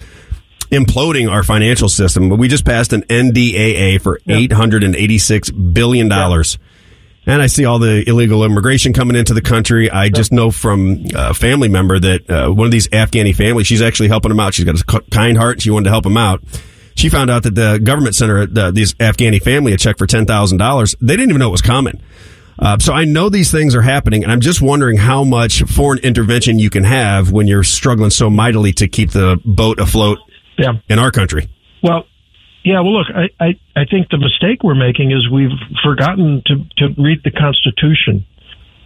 imploding 0.72 1.30
our 1.32 1.44
financial 1.44 1.90
system? 1.90 2.30
We 2.30 2.48
just 2.48 2.66
passed 2.66 2.94
an 2.94 3.04
NDAA 3.04 4.02
for 4.02 4.20
eight 4.28 4.52
hundred 4.52 4.84
and 4.84 4.96
eighty-six 4.96 5.50
billion 5.52 6.10
dollars. 6.10 6.58
And 7.26 7.42
I 7.42 7.48
see 7.48 7.66
all 7.66 7.78
the 7.78 8.08
illegal 8.08 8.46
immigration 8.46 8.94
coming 8.94 9.18
into 9.18 9.34
the 9.34 9.42
country. 9.42 9.92
I 9.92 10.08
just 10.08 10.32
know 10.32 10.50
from 10.50 11.08
a 11.14 11.34
family 11.34 11.68
member 11.68 12.00
that 12.00 12.30
uh, 12.30 12.50
one 12.50 12.66
of 12.66 12.72
these 12.72 12.88
Afghani 12.88 13.36
families, 13.36 13.68
she's 13.68 13.82
actually 13.82 14.08
helping 14.08 14.30
them 14.30 14.40
out. 14.40 14.54
She's 14.54 14.64
got 14.64 14.80
a 14.80 15.02
kind 15.12 15.38
heart. 15.38 15.62
She 15.62 15.70
wanted 15.70 15.86
to 15.86 15.90
help 15.90 16.06
them 16.06 16.16
out. 16.16 16.42
She 16.96 17.10
found 17.10 17.30
out 17.30 17.44
that 17.44 17.54
the 17.54 17.82
government 17.84 18.16
sent 18.16 18.32
her, 18.32 18.46
the, 18.46 18.72
this 18.72 18.94
Afghani 18.94 19.44
family, 19.44 19.74
a 19.74 19.78
check 19.78 19.98
for 19.98 20.08
$10,000. 20.08 20.96
They 21.02 21.18
didn't 21.18 21.30
even 21.30 21.40
know 21.40 21.50
it 21.50 21.52
was 21.52 21.62
coming. 21.62 22.02
Uh, 22.60 22.78
so 22.80 22.94
I 22.94 23.06
know 23.06 23.30
these 23.30 23.52
things 23.52 23.76
are 23.76 23.82
happening, 23.82 24.24
and 24.24 24.32
I'm 24.32 24.42
just 24.42 24.62
wondering 24.62 24.98
how 24.98 25.24
much 25.24 25.64
foreign 25.64 26.00
intervention 26.00 26.58
you 26.60 26.70
can 26.70 26.84
have 26.84 27.32
when 27.32 27.48
you're 27.48 27.64
struggling 27.64 28.10
so 28.10 28.30
mightily 28.30 28.74
to 28.74 28.88
keep 28.88 29.12
the 29.12 29.40
boat 29.46 29.80
afloat 29.80 30.18
Yeah. 30.58 30.74
in 30.90 30.98
our 31.00 31.12
country. 31.12 31.50
Well, 31.84 32.06
yeah, 32.64 32.82
well, 32.82 32.94
look, 32.94 33.08
I, 33.16 33.30
I, 33.40 33.48
I 33.76 33.86
think 33.86 34.10
the 34.10 34.18
mistake 34.18 34.64
we're 34.64 34.76
making 34.76 35.12
is 35.12 35.30
we've 35.30 35.56
forgotten 35.84 36.42
to, 36.48 36.56
to 36.80 37.02
read 37.02 37.22
the 37.24 37.32
Constitution. 37.32 38.26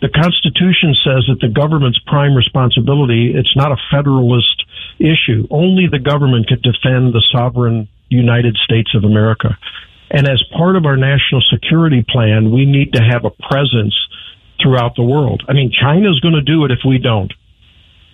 The 0.02 0.10
Constitution 0.10 0.94
says 1.04 1.26
that 1.30 1.38
the 1.42 1.48
government's 1.48 2.00
prime 2.06 2.36
responsibility, 2.36 3.34
it's 3.34 3.56
not 3.56 3.72
a 3.72 3.78
federalist 3.90 4.64
issue. 5.00 5.48
Only 5.50 5.88
the 5.88 6.00
government 6.00 6.48
could 6.48 6.62
defend 6.62 7.14
the 7.14 7.24
sovereign 7.32 7.88
United 8.10 8.58
States 8.66 8.94
of 8.96 9.04
America. 9.04 9.58
And 10.14 10.28
as 10.28 10.44
part 10.56 10.76
of 10.76 10.86
our 10.86 10.98
national 10.98 11.42
security 11.52 12.06
plan, 12.08 12.52
we 12.52 12.66
need 12.66 12.94
to 12.94 13.02
have 13.02 13.24
a 13.24 13.32
presence 13.32 13.96
throughout 14.62 14.96
the 14.96 15.04
world. 15.04 15.44
I 15.48 15.54
mean, 15.54 15.72
China's 15.72 16.20
going 16.20 16.36
to 16.36 16.42
do 16.42 16.66
it 16.66 16.72
if 16.72 16.80
we 16.86 16.98
don't 17.00 17.32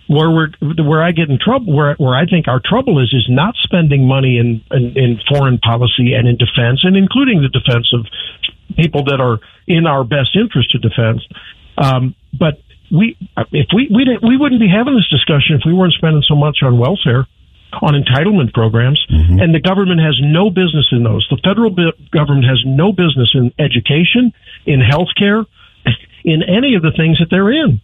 where 0.08 0.30
we're 0.30 0.48
where 0.82 1.02
I 1.02 1.12
get 1.12 1.28
in 1.28 1.38
trouble 1.38 1.76
where 1.76 1.94
where 1.96 2.16
I 2.16 2.24
think 2.24 2.48
our 2.48 2.60
trouble 2.64 2.98
is 2.98 3.12
is 3.12 3.26
not 3.28 3.54
spending 3.62 4.08
money 4.08 4.38
in, 4.38 4.64
in 4.72 4.96
in 4.96 5.20
foreign 5.28 5.58
policy 5.58 6.14
and 6.16 6.26
in 6.26 6.36
defense 6.36 6.80
and 6.82 6.96
including 6.96 7.42
the 7.42 7.52
defense 7.52 7.92
of 7.92 8.06
people 8.74 9.04
that 9.04 9.20
are 9.20 9.38
in 9.66 9.86
our 9.86 10.04
best 10.04 10.34
interest 10.34 10.72
to 10.72 10.78
defense. 10.78 11.20
Um, 11.76 12.16
but 12.32 12.60
we 12.90 13.16
if 13.52 13.68
we 13.74 13.88
we 13.92 14.18
we 14.22 14.36
wouldn't 14.36 14.60
be 14.60 14.68
having 14.68 14.96
this 14.96 15.08
discussion 15.12 15.60
if 15.60 15.62
we 15.66 15.74
weren't 15.74 15.92
spending 15.92 16.24
so 16.26 16.34
much 16.34 16.58
on 16.62 16.78
welfare. 16.78 17.28
On 17.82 17.94
entitlement 17.94 18.52
programs, 18.52 19.04
Mm-hmm. 19.10 19.38
and 19.40 19.54
the 19.54 19.60
government 19.60 20.00
has 20.00 20.18
no 20.22 20.50
business 20.50 20.88
in 20.92 21.02
those. 21.02 21.26
The 21.30 21.40
federal 21.42 21.70
government 22.10 22.44
has 22.46 22.62
no 22.66 22.92
business 22.92 23.32
in 23.34 23.52
education, 23.58 24.32
in 24.66 24.80
healthcare, 24.80 25.44
in 26.24 26.42
any 26.42 26.74
of 26.74 26.82
the 26.82 26.92
things 26.96 27.18
that 27.18 27.28
they're 27.30 27.50
in. 27.50 27.80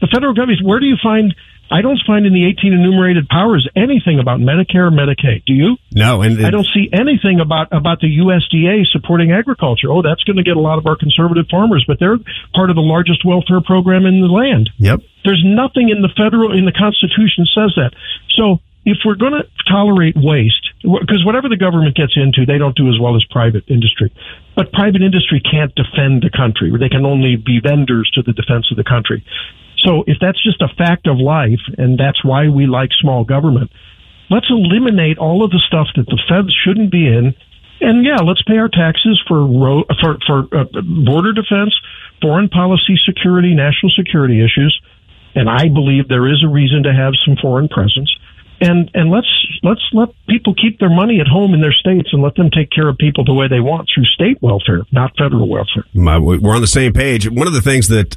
The 0.00 0.08
federal 0.08 0.34
government, 0.34 0.60
where 0.64 0.80
do 0.80 0.86
you 0.86 0.96
find? 1.02 1.34
I 1.70 1.82
don't 1.82 2.00
find 2.04 2.26
in 2.26 2.32
the 2.34 2.46
18 2.46 2.72
enumerated 2.72 3.28
powers 3.28 3.68
anything 3.76 4.18
about 4.18 4.40
Medicare 4.40 4.90
or 4.90 4.90
Medicaid. 4.90 5.44
Do 5.46 5.52
you? 5.54 5.76
No, 5.92 6.22
and, 6.22 6.44
I 6.44 6.50
don't 6.50 6.66
see 6.66 6.90
anything 6.92 7.38
about 7.38 7.68
about 7.70 8.00
the 8.00 8.10
USDA 8.18 8.86
supporting 8.90 9.30
agriculture. 9.30 9.86
Oh, 9.92 10.02
that's 10.02 10.24
going 10.24 10.36
to 10.38 10.42
get 10.42 10.56
a 10.56 10.60
lot 10.60 10.78
of 10.78 10.86
our 10.86 10.96
conservative 10.96 11.46
farmers, 11.48 11.84
but 11.86 11.98
they're 12.00 12.18
part 12.54 12.70
of 12.70 12.76
the 12.76 12.82
largest 12.82 13.24
welfare 13.24 13.60
program 13.60 14.04
in 14.06 14.20
the 14.20 14.26
land. 14.26 14.70
Yep. 14.78 15.00
There's 15.24 15.42
nothing 15.46 15.90
in 15.90 16.02
the 16.02 16.10
federal 16.16 16.50
in 16.56 16.64
the 16.64 16.72
Constitution 16.74 17.46
says 17.54 17.70
that. 17.76 17.92
So 18.34 18.58
if 18.84 18.98
we're 19.04 19.16
going 19.16 19.32
to 19.32 19.44
tolerate 19.68 20.16
waste, 20.16 20.72
because 20.82 21.24
whatever 21.24 21.48
the 21.48 21.56
government 21.56 21.96
gets 21.96 22.16
into, 22.16 22.46
they 22.46 22.58
don't 22.58 22.76
do 22.76 22.88
as 22.88 22.98
well 22.98 23.14
as 23.14 23.24
private 23.30 23.64
industry. 23.68 24.12
But 24.56 24.72
private 24.72 25.02
industry 25.02 25.40
can't 25.40 25.74
defend 25.74 26.22
the 26.22 26.30
country. 26.32 26.72
They 26.78 26.88
can 26.88 27.04
only 27.04 27.36
be 27.36 27.60
vendors 27.60 28.10
to 28.14 28.22
the 28.22 28.32
defense 28.32 28.70
of 28.70 28.76
the 28.76 28.84
country. 28.84 29.24
So 29.84 30.04
if 30.06 30.16
that's 30.20 30.42
just 30.42 30.60
a 30.62 30.68
fact 30.68 31.06
of 31.06 31.18
life, 31.18 31.60
and 31.76 31.98
that's 31.98 32.24
why 32.24 32.48
we 32.48 32.66
like 32.66 32.90
small 33.00 33.24
government, 33.24 33.70
let's 34.30 34.48
eliminate 34.48 35.18
all 35.18 35.44
of 35.44 35.50
the 35.50 35.62
stuff 35.66 35.88
that 35.96 36.06
the 36.06 36.20
feds 36.28 36.54
shouldn't 36.64 36.90
be 36.90 37.06
in. 37.06 37.34
And 37.80 38.04
yeah, 38.04 38.20
let's 38.20 38.42
pay 38.42 38.58
our 38.58 38.68
taxes 38.68 39.20
for 39.26 39.48
for 40.00 40.18
for 40.26 40.38
uh, 40.52 40.64
border 40.84 41.32
defense, 41.32 41.72
foreign 42.20 42.48
policy, 42.48 42.96
security, 43.04 43.54
national 43.54 43.92
security 43.96 44.44
issues. 44.44 44.78
And 45.34 45.48
I 45.48 45.68
believe 45.68 46.08
there 46.08 46.28
is 46.28 46.44
a 46.44 46.48
reason 46.48 46.82
to 46.82 46.92
have 46.92 47.14
some 47.24 47.36
foreign 47.40 47.68
presence. 47.68 48.14
And 48.60 48.90
and 48.92 49.10
let's 49.10 49.26
let's 49.62 49.80
let 49.92 50.10
people 50.28 50.54
keep 50.54 50.78
their 50.78 50.90
money 50.90 51.20
at 51.20 51.26
home 51.26 51.54
in 51.54 51.60
their 51.60 51.72
states 51.72 52.10
and 52.12 52.22
let 52.22 52.34
them 52.34 52.50
take 52.50 52.70
care 52.70 52.88
of 52.88 52.98
people 52.98 53.24
the 53.24 53.32
way 53.32 53.48
they 53.48 53.60
want 53.60 53.88
through 53.92 54.04
state 54.04 54.40
welfare, 54.42 54.82
not 54.92 55.16
federal 55.16 55.48
welfare. 55.48 55.84
My, 55.94 56.18
we're 56.18 56.54
on 56.54 56.60
the 56.60 56.66
same 56.66 56.92
page. 56.92 57.28
One 57.28 57.46
of 57.46 57.54
the 57.54 57.62
things 57.62 57.88
that 57.88 58.16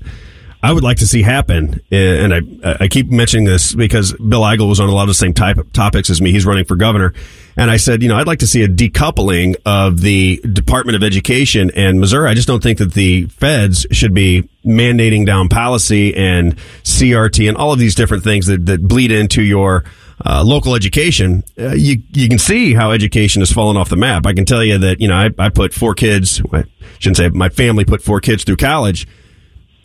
I 0.63 0.71
would 0.71 0.83
like 0.83 0.97
to 0.97 1.07
see 1.07 1.21
happen, 1.21 1.81
eh, 1.91 2.23
and 2.23 2.33
I 2.33 2.77
I 2.79 2.87
keep 2.87 3.11
mentioning 3.11 3.45
this 3.45 3.75
because 3.75 4.13
Bill 4.13 4.41
Eigel 4.41 4.69
was 4.69 4.79
on 4.79 4.87
a 4.87 4.93
lot 4.93 5.03
of 5.03 5.09
the 5.09 5.13
same 5.13 5.33
type 5.33 5.57
of 5.57 5.71
topics 5.73 6.09
as 6.09 6.21
me. 6.21 6.31
He's 6.31 6.45
running 6.45 6.63
for 6.63 6.77
governor, 6.77 7.13
and 7.57 7.69
I 7.69 7.75
said, 7.75 8.01
you 8.01 8.07
know, 8.07 8.15
I'd 8.15 8.27
like 8.27 8.39
to 8.39 8.47
see 8.47 8.63
a 8.63 8.69
decoupling 8.69 9.55
of 9.65 9.99
the 9.99 10.37
Department 10.37 10.95
of 10.95 11.03
Education 11.03 11.69
and 11.75 11.99
Missouri. 11.99 12.29
I 12.29 12.33
just 12.33 12.47
don't 12.47 12.63
think 12.63 12.77
that 12.77 12.93
the 12.93 13.25
feds 13.25 13.85
should 13.91 14.13
be 14.13 14.49
mandating 14.65 15.25
down 15.25 15.49
policy 15.49 16.15
and 16.15 16.55
CRT 16.83 17.49
and 17.49 17.57
all 17.57 17.73
of 17.73 17.79
these 17.79 17.93
different 17.93 18.23
things 18.23 18.47
that 18.47 18.65
that 18.65 18.87
bleed 18.87 19.11
into 19.11 19.41
your 19.41 19.83
uh, 20.25 20.43
local 20.43 20.75
education, 20.75 21.43
uh, 21.59 21.73
you 21.73 22.01
you 22.11 22.29
can 22.29 22.37
see 22.37 22.73
how 22.73 22.91
education 22.91 23.41
has 23.41 23.51
fallen 23.51 23.77
off 23.77 23.89
the 23.89 23.95
map. 23.95 24.25
I 24.25 24.33
can 24.33 24.45
tell 24.45 24.63
you 24.63 24.77
that 24.79 25.01
you 25.01 25.07
know 25.07 25.15
I, 25.15 25.29
I 25.37 25.49
put 25.49 25.73
four 25.73 25.95
kids. 25.95 26.41
I 26.51 26.63
shouldn't 26.99 27.17
say 27.17 27.29
my 27.29 27.49
family 27.49 27.85
put 27.85 28.01
four 28.01 28.19
kids 28.19 28.43
through 28.43 28.57
college. 28.57 29.07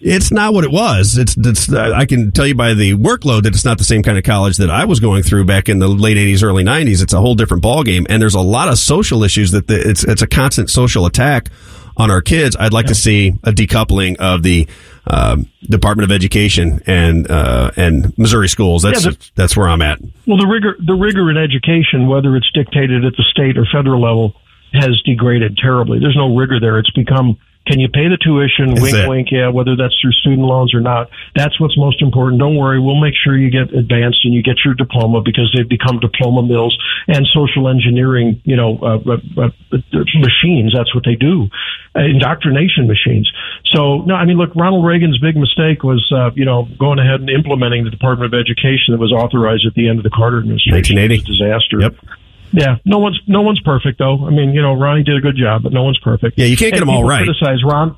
It's 0.00 0.30
not 0.30 0.54
what 0.54 0.62
it 0.62 0.70
was. 0.70 1.18
It's, 1.18 1.37
it's 1.37 1.73
I 1.73 2.06
can 2.06 2.30
tell 2.30 2.47
you 2.47 2.54
by 2.54 2.75
the 2.75 2.92
workload 2.92 3.42
that 3.42 3.54
it's 3.54 3.64
not 3.64 3.78
the 3.78 3.85
same 3.85 4.04
kind 4.04 4.16
of 4.16 4.23
college 4.23 4.58
that 4.58 4.70
I 4.70 4.85
was 4.85 5.00
going 5.00 5.25
through 5.25 5.44
back 5.47 5.68
in 5.68 5.80
the 5.80 5.88
late 5.88 6.16
'80s, 6.16 6.44
early 6.44 6.62
'90s. 6.62 7.02
It's 7.02 7.12
a 7.12 7.20
whole 7.20 7.35
different 7.35 7.64
ballgame, 7.64 8.06
and 8.08 8.23
there's 8.23 8.37
a 8.37 8.40
lot 8.40 8.68
of 8.68 8.78
social 8.78 9.25
issues 9.25 9.50
that 9.52 9.66
the, 9.66 9.88
it's 9.88 10.04
it's 10.04 10.23
a 10.23 10.28
constant 10.28 10.70
social 10.70 11.06
attack 11.06 11.50
on 11.97 12.12
our 12.12 12.23
kids. 12.23 12.54
I'd 12.58 12.73
like 12.73 12.87
to 12.87 12.94
see 12.94 13.35
a 13.42 13.50
decoupling 13.50 14.16
of 14.18 14.44
the 14.44 14.68
um, 15.08 15.46
Department 15.62 16.10
of 16.10 16.14
Education 16.14 16.80
and 16.86 17.30
uh, 17.30 17.70
and 17.76 18.16
Missouri 18.18 18.48
schools. 18.48 18.82
That's 18.82 19.04
Yeah, 19.04 19.10
the- 19.12 19.30
that's 19.34 19.56
where 19.56 19.68
I'm 19.68 19.82
at. 19.82 19.98
Well, 20.26 20.36
the 20.36 20.46
rigor 20.46 20.76
the 20.84 20.94
rigor 20.94 21.30
in 21.30 21.36
education, 21.36 22.08
whether 22.08 22.36
it's 22.36 22.50
dictated 22.52 23.04
at 23.04 23.14
the 23.16 23.24
state 23.30 23.56
or 23.58 23.64
federal 23.72 24.00
level, 24.02 24.34
has 24.72 25.00
degraded 25.04 25.56
terribly. 25.56 25.98
There's 25.98 26.16
no 26.16 26.36
rigor 26.36 26.60
there. 26.60 26.78
It's 26.78 26.90
become 26.90 27.38
can 27.68 27.80
you 27.80 27.88
pay 27.88 28.08
the 28.08 28.16
tuition? 28.16 28.72
That's 28.72 28.80
wink, 28.80 28.96
it. 28.96 29.08
wink. 29.08 29.28
Yeah, 29.30 29.48
whether 29.52 29.76
that's 29.76 29.92
through 30.00 30.16
student 30.25 30.48
loans 30.48 30.72
or 30.72 30.80
not. 30.80 31.10
That's 31.37 31.60
what's 31.60 31.76
most 31.76 32.00
important. 32.00 32.40
Don't 32.40 32.56
worry. 32.56 32.80
We'll 32.80 33.00
make 33.00 33.12
sure 33.12 33.37
you 33.37 33.52
get 33.52 33.76
advanced 33.76 34.25
and 34.25 34.32
you 34.32 34.42
get 34.42 34.56
your 34.64 34.72
diploma 34.72 35.20
because 35.20 35.52
they've 35.54 35.68
become 35.68 36.00
diploma 36.00 36.42
mills 36.42 36.72
and 37.06 37.28
social 37.37 37.68
engineering, 37.68 38.40
you 38.44 38.56
know, 38.56 38.78
uh, 38.80 38.98
uh, 39.04 39.52
uh, 39.52 40.04
machines. 40.16 40.72
That's 40.72 40.94
what 40.94 41.04
they 41.04 41.14
do. 41.14 41.52
Uh, 41.94 42.08
indoctrination 42.08 42.88
machines. 42.88 43.30
So, 43.76 44.00
no, 44.08 44.14
I 44.14 44.25
mean, 44.25 44.38
look, 44.38 44.56
Ronald 44.56 44.87
Reagan's 44.87 45.18
big 45.18 45.37
mistake 45.37 45.84
was, 45.84 46.00
uh, 46.08 46.30
you 46.34 46.46
know, 46.46 46.66
going 46.78 46.98
ahead 46.98 47.20
and 47.20 47.28
implementing 47.28 47.84
the 47.84 47.90
Department 47.90 48.32
of 48.32 48.38
Education 48.38 48.96
that 48.96 49.00
was 49.00 49.12
authorized 49.12 49.66
at 49.66 49.75
the 49.75 49.88
end 49.88 49.98
of 49.98 50.04
the 50.04 50.10
Carter 50.10 50.38
administration. 50.40 50.96
1980. 50.96 51.14
It 51.14 51.20
was 51.20 51.28
a 51.28 51.32
disaster. 51.37 51.76
Yep. 51.84 52.17
Yeah, 52.52 52.76
no 52.85 52.99
one's 52.99 53.21
no 53.26 53.43
one's 53.43 53.61
perfect 53.61 53.99
though. 53.99 54.26
I 54.26 54.31
mean, 54.31 54.55
you 54.55 54.62
know, 54.62 54.75
Ronnie 54.75 55.02
did 55.02 55.17
a 55.17 55.21
good 55.21 55.37
job, 55.37 55.62
but 55.62 55.73
no 55.73 55.83
one's 55.83 55.99
perfect. 55.99 56.38
Yeah, 56.38 56.47
you 56.47 56.57
can't 56.57 56.73
get 56.73 56.83
And 56.83 56.88
them 56.88 56.97
all 56.97 57.02
people. 57.02 57.35
Criticize 57.35 57.62
Ron. 57.64 57.97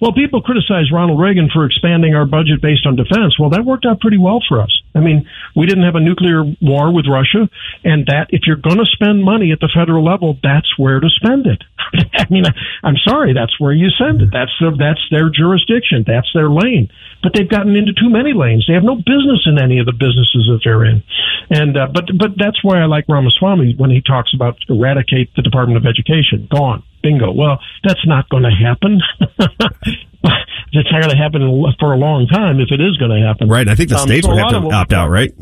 Well, 0.00 0.12
people 0.12 0.42
criticize 0.42 0.92
Ronald 0.92 1.20
Reagan 1.20 1.48
for 1.48 1.64
expanding 1.64 2.14
our 2.14 2.26
budget 2.26 2.60
based 2.60 2.84
on 2.84 2.96
defense. 2.96 3.38
Well, 3.38 3.50
that 3.50 3.64
worked 3.64 3.86
out 3.86 4.00
pretty 4.00 4.18
well 4.18 4.42
for 4.46 4.60
us. 4.60 4.82
I 4.94 5.00
mean, 5.00 5.26
we 5.56 5.66
didn't 5.66 5.84
have 5.84 5.94
a 5.94 6.00
nuclear 6.00 6.44
war 6.60 6.92
with 6.92 7.06
Russia, 7.08 7.48
and 7.84 8.04
that 8.06 8.26
if 8.30 8.42
you're 8.46 8.60
going 8.60 8.78
to 8.78 8.84
spend 8.92 9.24
money 9.24 9.50
at 9.50 9.60
the 9.60 9.70
federal 9.72 10.04
level, 10.04 10.36
that's 10.42 10.76
where 10.78 11.00
to 11.00 11.08
spend 11.08 11.46
it. 11.46 11.62
I 12.14 12.26
mean, 12.28 12.44
I'm 12.82 12.96
sorry, 12.98 13.32
that's 13.32 13.58
where 13.58 13.72
you 13.72 13.88
send 13.96 14.20
it. 14.20 14.28
That's 14.30 14.52
the, 14.60 14.76
that's 14.76 15.00
their 15.10 15.30
jurisdiction. 15.30 16.04
That's 16.06 16.28
their 16.34 16.50
lane. 16.50 16.90
But 17.22 17.32
they've 17.34 17.48
gotten 17.48 17.74
into 17.74 17.94
too 17.94 18.10
many 18.10 18.34
lanes. 18.34 18.66
They 18.68 18.74
have 18.74 18.84
no 18.84 18.96
business 18.96 19.46
in 19.46 19.56
any 19.56 19.78
of 19.78 19.86
the 19.86 19.96
businesses 19.96 20.50
that 20.52 20.60
they're 20.62 20.84
in. 20.84 21.02
And 21.50 21.76
uh, 21.76 21.88
but 21.92 22.04
but 22.18 22.30
that's 22.36 22.62
why 22.64 22.80
I 22.80 22.86
like 22.86 23.04
Ramaswamy 23.08 23.74
when 23.76 23.90
he 23.90 24.00
talks 24.00 24.32
about 24.34 24.56
eradicate 24.68 25.34
the 25.36 25.42
Department 25.42 25.76
of 25.76 25.86
Education. 25.86 26.48
Gone. 26.50 26.82
Bingo. 27.02 27.32
Well, 27.32 27.58
that's 27.82 28.04
not 28.06 28.28
going 28.30 28.44
to 28.44 28.50
happen. 28.50 29.00
it's 30.72 30.90
not 30.90 31.00
going 31.02 31.10
to 31.10 31.16
happen 31.16 31.42
for 31.78 31.92
a 31.92 31.96
long 31.96 32.26
time 32.26 32.60
if 32.60 32.68
it 32.70 32.80
is 32.80 32.96
going 32.96 33.10
to 33.10 33.26
happen. 33.26 33.48
Right. 33.48 33.60
And 33.60 33.70
I 33.70 33.74
think 33.74 33.90
the 33.90 33.96
Um, 33.96 34.06
states 34.08 34.26
so 34.26 34.32
would 34.32 34.38
have 34.40 34.50
to 34.50 34.70
opt 34.70 34.92
out, 34.92 35.10
right? 35.10 35.32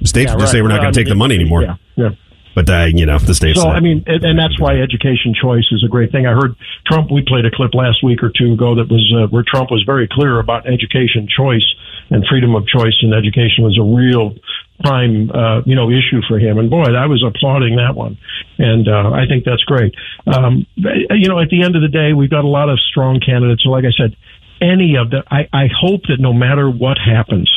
The 0.00 0.08
states 0.08 0.28
Yeah, 0.30 0.34
would 0.34 0.40
just 0.40 0.52
right. 0.52 0.58
say 0.58 0.62
we're 0.62 0.68
not 0.68 0.80
going 0.80 0.92
to 0.92 0.98
take 0.98 1.08
the 1.08 1.14
money 1.14 1.36
anymore. 1.36 1.62
Yeah. 1.62 1.76
Yeah. 1.96 2.10
But 2.56 2.70
uh, 2.70 2.88
you 2.88 3.04
know, 3.04 3.18
the 3.18 3.34
states. 3.34 3.60
So 3.60 3.68
I 3.68 3.80
mean, 3.80 4.02
and, 4.06 4.24
and 4.24 4.38
that's 4.38 4.58
why 4.58 4.80
education 4.80 5.34
choice 5.40 5.66
is 5.72 5.84
a 5.84 5.88
great 5.88 6.10
thing. 6.10 6.26
I 6.26 6.32
heard 6.32 6.56
Trump. 6.86 7.12
We 7.12 7.20
played 7.20 7.44
a 7.44 7.50
clip 7.50 7.74
last 7.74 8.02
week 8.02 8.22
or 8.22 8.30
two 8.32 8.54
ago 8.54 8.74
that 8.76 8.88
was 8.88 9.04
uh, 9.14 9.26
where 9.28 9.44
Trump 9.46 9.70
was 9.70 9.82
very 9.84 10.08
clear 10.10 10.40
about 10.40 10.66
education 10.66 11.28
choice 11.28 11.66
and 12.08 12.24
freedom 12.30 12.54
of 12.54 12.66
choice 12.66 12.96
in 13.02 13.12
education 13.12 13.62
was 13.62 13.76
a 13.78 13.84
real 13.84 14.32
prime, 14.80 15.30
uh, 15.30 15.62
you 15.64 15.74
know, 15.74 15.90
issue 15.90 16.20
for 16.28 16.38
him. 16.38 16.58
And 16.58 16.70
boy, 16.70 16.84
I 16.84 17.06
was 17.06 17.24
applauding 17.26 17.76
that 17.76 17.94
one, 17.94 18.18
and 18.58 18.88
uh, 18.88 19.10
I 19.10 19.26
think 19.28 19.44
that's 19.44 19.62
great. 19.64 19.94
Um, 20.26 20.66
you 20.76 21.28
know, 21.28 21.40
at 21.40 21.48
the 21.48 21.62
end 21.62 21.76
of 21.76 21.82
the 21.82 21.88
day, 21.88 22.12
we've 22.12 22.30
got 22.30 22.44
a 22.44 22.48
lot 22.48 22.68
of 22.68 22.78
strong 22.80 23.20
candidates. 23.20 23.62
So, 23.64 23.70
like 23.70 23.84
I 23.84 23.92
said, 23.96 24.16
any 24.60 24.96
of 24.96 25.10
the, 25.10 25.22
I, 25.30 25.48
I 25.52 25.66
hope 25.68 26.02
that 26.08 26.18
no 26.18 26.32
matter 26.32 26.70
what 26.70 26.98
happens. 26.98 27.50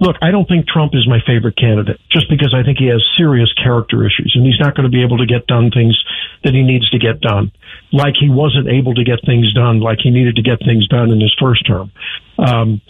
Look, 0.00 0.16
I 0.20 0.30
don't 0.30 0.48
think 0.48 0.66
Trump 0.66 0.92
is 0.94 1.06
my 1.08 1.20
favorite 1.24 1.56
candidate 1.56 2.00
just 2.10 2.28
because 2.28 2.52
I 2.52 2.64
think 2.64 2.78
he 2.78 2.88
has 2.88 3.02
serious 3.16 3.52
character 3.54 4.04
issues 4.04 4.32
and 4.34 4.44
he's 4.44 4.58
not 4.58 4.74
going 4.74 4.84
to 4.84 4.90
be 4.90 5.02
able 5.02 5.18
to 5.18 5.26
get 5.26 5.46
done 5.46 5.70
things 5.70 5.96
that 6.44 6.54
he 6.54 6.62
needs 6.62 6.90
to 6.90 6.98
get 6.98 7.20
done. 7.20 7.52
Like 7.92 8.14
he 8.18 8.28
wasn't 8.28 8.68
able 8.68 8.94
to 8.94 9.04
get 9.04 9.20
things 9.24 9.54
done 9.54 9.80
like 9.80 9.98
he 10.02 10.10
needed 10.10 10.36
to 10.36 10.42
get 10.42 10.58
things 10.58 10.88
done 10.88 11.12
in 11.12 11.20
his 11.20 11.34
first 11.38 11.64
term. 11.66 11.92
Um, 12.36 12.82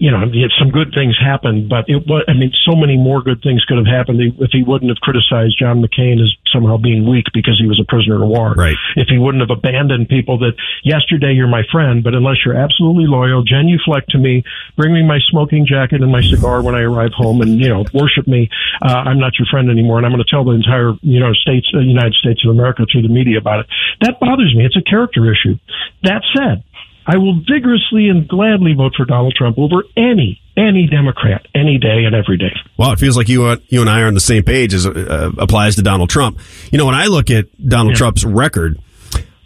you 0.00 0.10
know, 0.10 0.24
some 0.58 0.70
good 0.70 0.92
things 0.94 1.16
happened, 1.20 1.68
but 1.68 1.84
it 1.88 2.06
was, 2.06 2.24
I 2.28 2.32
mean, 2.32 2.52
so 2.64 2.74
many 2.74 2.96
more 2.96 3.22
good 3.22 3.42
things 3.42 3.64
could 3.64 3.76
have 3.76 3.86
happened 3.86 4.20
if 4.40 4.50
he 4.50 4.62
wouldn't 4.62 4.88
have 4.88 5.00
criticized 5.00 5.58
John 5.58 5.82
McCain 5.82 6.22
as 6.22 6.32
somehow 6.52 6.78
being 6.78 7.08
weak 7.08 7.26
because 7.34 7.60
he 7.60 7.68
was 7.68 7.78
a 7.80 7.84
prisoner 7.84 8.22
of 8.22 8.28
war. 8.28 8.54
Right. 8.56 8.76
If 8.96 9.08
he 9.08 9.18
wouldn't 9.18 9.42
have 9.42 9.52
abandoned 9.52 10.08
people 10.08 10.38
that 10.38 10.56
yesterday 10.84 11.32
you're 11.32 11.48
my 11.48 11.62
friend, 11.70 12.02
but 12.02 12.14
unless 12.14 12.36
you're 12.44 12.56
absolutely 12.56 13.06
loyal, 13.06 13.44
genuflect 13.44 14.10
to 14.10 14.18
me, 14.18 14.42
bring 14.76 14.94
me 14.94 15.04
my 15.04 15.18
smoking 15.28 15.66
jacket 15.66 16.00
and 16.00 16.10
my 16.10 16.22
cigar 16.22 16.62
when 16.62 16.74
I 16.74 16.80
arrive 16.80 17.12
home 17.12 17.42
and, 17.42 17.60
you 17.60 17.68
know, 17.68 17.84
worship 17.92 18.26
me, 18.26 18.48
uh, 18.80 19.04
I'm 19.04 19.18
not 19.18 19.38
your 19.38 19.46
friend 19.50 19.70
anymore. 19.70 19.98
And 19.98 20.06
I'm 20.06 20.12
going 20.12 20.24
to 20.24 20.30
tell 20.30 20.44
the 20.44 20.52
entire, 20.52 20.92
you 21.02 21.20
know, 21.20 21.32
states, 21.34 21.68
uh, 21.74 21.80
United 21.80 22.14
States 22.14 22.40
of 22.44 22.50
America 22.50 22.86
through 22.90 23.02
the 23.02 23.12
media 23.12 23.38
about 23.38 23.60
it. 23.60 23.66
That 24.00 24.18
bothers 24.18 24.54
me. 24.56 24.64
It's 24.64 24.76
a 24.76 24.82
character 24.82 25.30
issue. 25.30 25.58
That 26.02 26.22
said, 26.34 26.64
I 27.06 27.18
will 27.18 27.34
vigorously 27.48 28.08
and 28.08 28.26
gladly 28.26 28.72
vote 28.74 28.94
for 28.96 29.04
Donald 29.04 29.34
Trump 29.34 29.58
over 29.58 29.84
any 29.96 30.40
any 30.56 30.86
Democrat 30.86 31.46
any 31.54 31.78
day 31.78 32.04
and 32.04 32.14
every 32.14 32.36
day. 32.38 32.54
Well, 32.76 32.92
it 32.92 32.98
feels 32.98 33.16
like 33.16 33.28
you 33.28 33.44
uh, 33.44 33.56
you 33.68 33.80
and 33.80 33.90
I 33.90 34.00
are 34.02 34.06
on 34.06 34.14
the 34.14 34.20
same 34.20 34.42
page 34.42 34.72
as 34.72 34.86
uh, 34.86 35.30
applies 35.38 35.76
to 35.76 35.82
Donald 35.82 36.10
Trump. 36.10 36.38
You 36.70 36.78
know, 36.78 36.86
when 36.86 36.94
I 36.94 37.06
look 37.06 37.30
at 37.30 37.46
Donald 37.66 37.94
Yeah. 37.94 37.98
Trump's 37.98 38.24
record, 38.24 38.78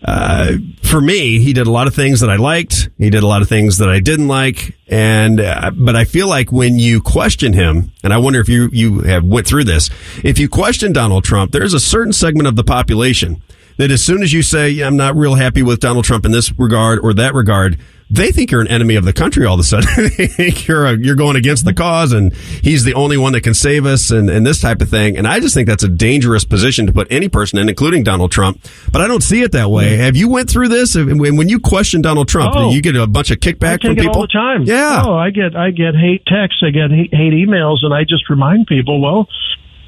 uh, 0.05 0.53
for 0.83 1.01
me, 1.01 1.41
he 1.41 1.53
did 1.53 1.67
a 1.67 1.71
lot 1.73 1.89
of 1.89 1.95
things 1.95 2.21
that 2.21 2.31
I 2.31 2.37
liked. 2.37 2.89
He 2.99 3.11
did 3.11 3.25
a 3.25 3.27
lot 3.27 3.43
of 3.43 3.49
things 3.49 3.79
that 3.79 3.89
I 3.89 3.99
didn't 3.99 4.29
like, 4.29 4.77
and 4.87 5.41
uh, 5.41 5.73
but 5.75 5.97
I 5.97 6.05
feel 6.05 6.29
like 6.29 6.53
when 6.53 6.79
you 6.79 7.01
question 7.01 7.53
him, 7.53 7.91
and 8.05 8.13
I 8.13 8.19
wonder 8.19 8.39
if 8.41 8.49
you 8.49 8.69
you 8.73 9.01
have 9.01 9.25
went 9.25 9.47
through 9.49 9.65
this. 9.65 9.91
If 10.23 10.39
you 10.39 10.49
question 10.49 10.93
Donald 10.93 11.25
Trump, 11.25 11.51
there's 11.51 11.75
a 11.75 11.81
certain 11.81 12.13
segment 12.13 12.47
of 12.47 12.55
the 12.55 12.63
population 12.65 13.43
that 13.79 13.91
as 13.91 14.03
soon 14.03 14.23
as 14.23 14.33
you 14.33 14.43
say, 14.43 14.69
yeah, 14.71 14.87
I'm 14.87 14.97
not 14.97 15.17
real 15.17 15.35
happy 15.35 15.63
with 15.63 15.81
Donald 15.81 16.05
Trump 16.05 16.25
in 16.27 16.33
this 16.33 16.53
regard 16.59 16.99
or 17.01 17.15
that 17.15 17.33
regard, 17.35 17.79
they 18.11 18.33
think 18.33 18.51
you're 18.51 18.63
an 18.63 18.69
enemy 18.69 18.95
of 18.97 19.05
the 19.05 19.13
country 19.13 19.45
all 19.45 19.55
of 19.55 19.61
a 19.61 19.65
sudden. 19.65 19.89
they 20.17 20.27
think 20.27 20.67
you're, 20.67 20.87
a, 20.87 20.97
you're 20.99 21.15
going 21.15 21.37
against 21.37 21.65
the 21.67 21.75
cause 21.75 22.13
and 22.13 22.35
he's 22.35 22.83
the 22.85 22.95
only 22.95 23.19
one 23.19 23.35
that 23.35 23.43
can 23.43 23.53
save 23.53 23.85
us 23.85 24.11
and, 24.11 24.31
and 24.31 24.47
this 24.47 24.61
type 24.63 24.81
of 24.81 24.89
thing. 24.89 25.17
And 25.19 25.27
I 25.29 25.41
just 25.41 25.55
think 25.55 25.69
that's 25.69 25.83
a 25.83 25.89
dangerous 25.89 26.45
position 26.45 26.87
to 26.87 26.93
put 26.93 27.07
any 27.11 27.29
person 27.29 27.59
in, 27.59 27.69
including 27.69 28.05
Donald 28.05 28.33
Trump. 28.33 28.61
But 28.91 29.03
I 29.03 29.09
don't 29.09 29.23
see 29.23 29.43
it 29.43 29.53
that 29.53 29.71
way. 29.71 29.99
Have 29.99 30.17
you 30.17 30.29
went 30.31 30.49
through 30.49 30.69
this? 30.69 30.95
When 30.97 31.49
you 31.51 31.61
question 31.61 32.01
Donald 32.01 32.29
Trump, 32.29 32.55
Oh. 32.57 32.71
you 32.71 32.81
get 32.81 32.97
a 32.97 33.07
bunch 33.07 33.31
of 33.31 33.39
kickback 33.41 33.85
I 33.85 33.89
from 33.89 33.97
people? 33.97 34.17
all 34.17 34.23
the 34.23 34.29
time. 34.29 34.63
Yeah. 34.65 35.03
Oh, 35.05 35.15
I 35.15 35.29
get 35.31 35.55
I 35.55 35.71
get 35.71 35.95
hate 35.95 36.25
texts, 36.27 36.63
I 36.67 36.71
get 36.71 36.91
hate, 36.91 37.13
hate 37.15 37.35
emails, 37.35 37.79
and 37.83 37.93
I 37.93 38.05
just 38.05 38.31
remind 38.31 38.67
people, 38.67 39.01
well, 39.03 39.29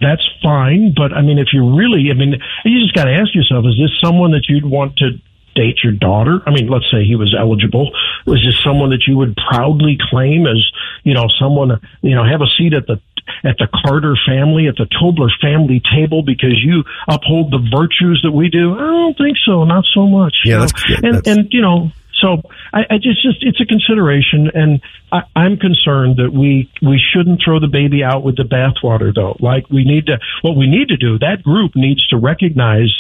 that's 0.01 0.27
fine, 0.43 0.95
but 0.97 1.13
I 1.13 1.23
mean, 1.23 1.39
if 1.39 1.49
you 1.53 1.77
really, 1.77 2.11
I 2.11 2.15
mean, 2.15 2.35
you 2.65 2.81
just 2.81 2.95
got 2.95 3.05
to 3.05 3.13
ask 3.15 3.35
yourself: 3.35 3.65
Is 3.67 3.77
this 3.79 3.91
someone 4.01 4.33
that 4.33 4.45
you'd 4.49 4.65
want 4.65 4.97
to 4.99 5.11
date 5.55 5.79
your 5.83 5.93
daughter? 5.93 6.41
I 6.47 6.51
mean, 6.51 6.69
let's 6.69 6.91
say 6.91 7.05
he 7.05 7.17
was 7.17 7.35
eligible. 7.39 7.91
Was 8.27 8.41
this 8.45 8.59
someone 8.63 8.91
that 8.91 9.05
you 9.07 9.17
would 9.19 9.37
proudly 9.37 9.99
claim 10.11 10.47
as, 10.47 10.65
you 11.05 11.15
know, 11.15 11.27
someone, 11.39 11.81
you 12.03 12.15
know, 12.15 12.25
have 12.25 12.41
a 12.41 12.49
seat 12.57 12.73
at 12.73 12.87
the 12.87 13.01
at 13.45 13.59
the 13.59 13.69
Carter 13.85 14.17
family, 14.27 14.67
at 14.67 14.77
the 14.77 14.87
Tobler 14.87 15.29
family 15.41 15.81
table 15.95 16.23
because 16.23 16.59
you 16.63 16.85
uphold 17.09 17.53
the 17.53 17.59
virtues 17.71 18.21
that 18.25 18.33
we 18.33 18.49
do? 18.49 18.75
I 18.75 18.79
don't 18.79 19.17
think 19.17 19.37
so. 19.45 19.65
Not 19.65 19.85
so 19.95 20.07
much. 20.07 20.39
Yeah, 20.45 20.51
you 20.51 20.59
know? 20.59 20.67
that's- 20.67 20.85
yeah, 20.91 20.97
and 21.03 21.15
that's- 21.17 21.37
and 21.37 21.53
you 21.53 21.61
know, 21.61 21.93
so 22.21 22.43
I, 22.73 22.81
I 22.91 22.97
just 22.97 23.23
just 23.23 23.39
it's 23.43 23.61
a 23.61 23.67
consideration, 23.67 24.51
and 24.55 24.81
I, 25.13 25.23
I'm 25.35 25.57
concerned 25.57 26.17
that 26.17 26.33
we 26.33 26.71
we 26.83 27.01
shouldn't 27.13 27.41
throw 27.45 27.61
the 27.61 27.69
baby 27.69 28.05
out 28.05 28.23
with 28.23 28.37
the 28.37 28.45
bathwater, 28.45 29.15
though. 29.15 29.37
Like 29.41 29.69
we 29.71 29.85
need 29.85 30.07
to, 30.07 30.19
what 30.43 30.57
we 30.57 30.67
need 30.67 30.89
to 30.89 30.97
do, 30.97 31.19
that 31.19 31.43
group 31.43 31.73
needs 31.75 32.07
to 32.09 32.17
recognize 32.17 32.91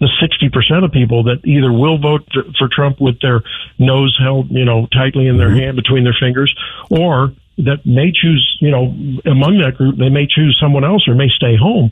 the 0.00 0.08
60% 0.22 0.84
of 0.84 0.92
people 0.92 1.24
that 1.24 1.44
either 1.44 1.72
will 1.72 1.98
vote 1.98 2.22
for, 2.32 2.44
for 2.56 2.68
Trump 2.70 3.00
with 3.00 3.20
their 3.20 3.42
nose 3.78 4.16
held, 4.22 4.48
you 4.50 4.64
know, 4.64 4.86
tightly 4.92 5.26
in 5.26 5.38
their 5.38 5.48
mm-hmm. 5.48 5.58
hand 5.58 5.76
between 5.76 6.04
their 6.04 6.16
fingers, 6.18 6.54
or 6.88 7.32
that 7.58 7.84
may 7.84 8.12
choose, 8.12 8.58
you 8.60 8.70
know, 8.70 8.94
among 9.26 9.58
that 9.58 9.74
group, 9.76 9.96
they 9.98 10.08
may 10.08 10.26
choose 10.26 10.56
someone 10.60 10.84
else 10.84 11.08
or 11.08 11.14
may 11.14 11.28
stay 11.28 11.56
home. 11.56 11.90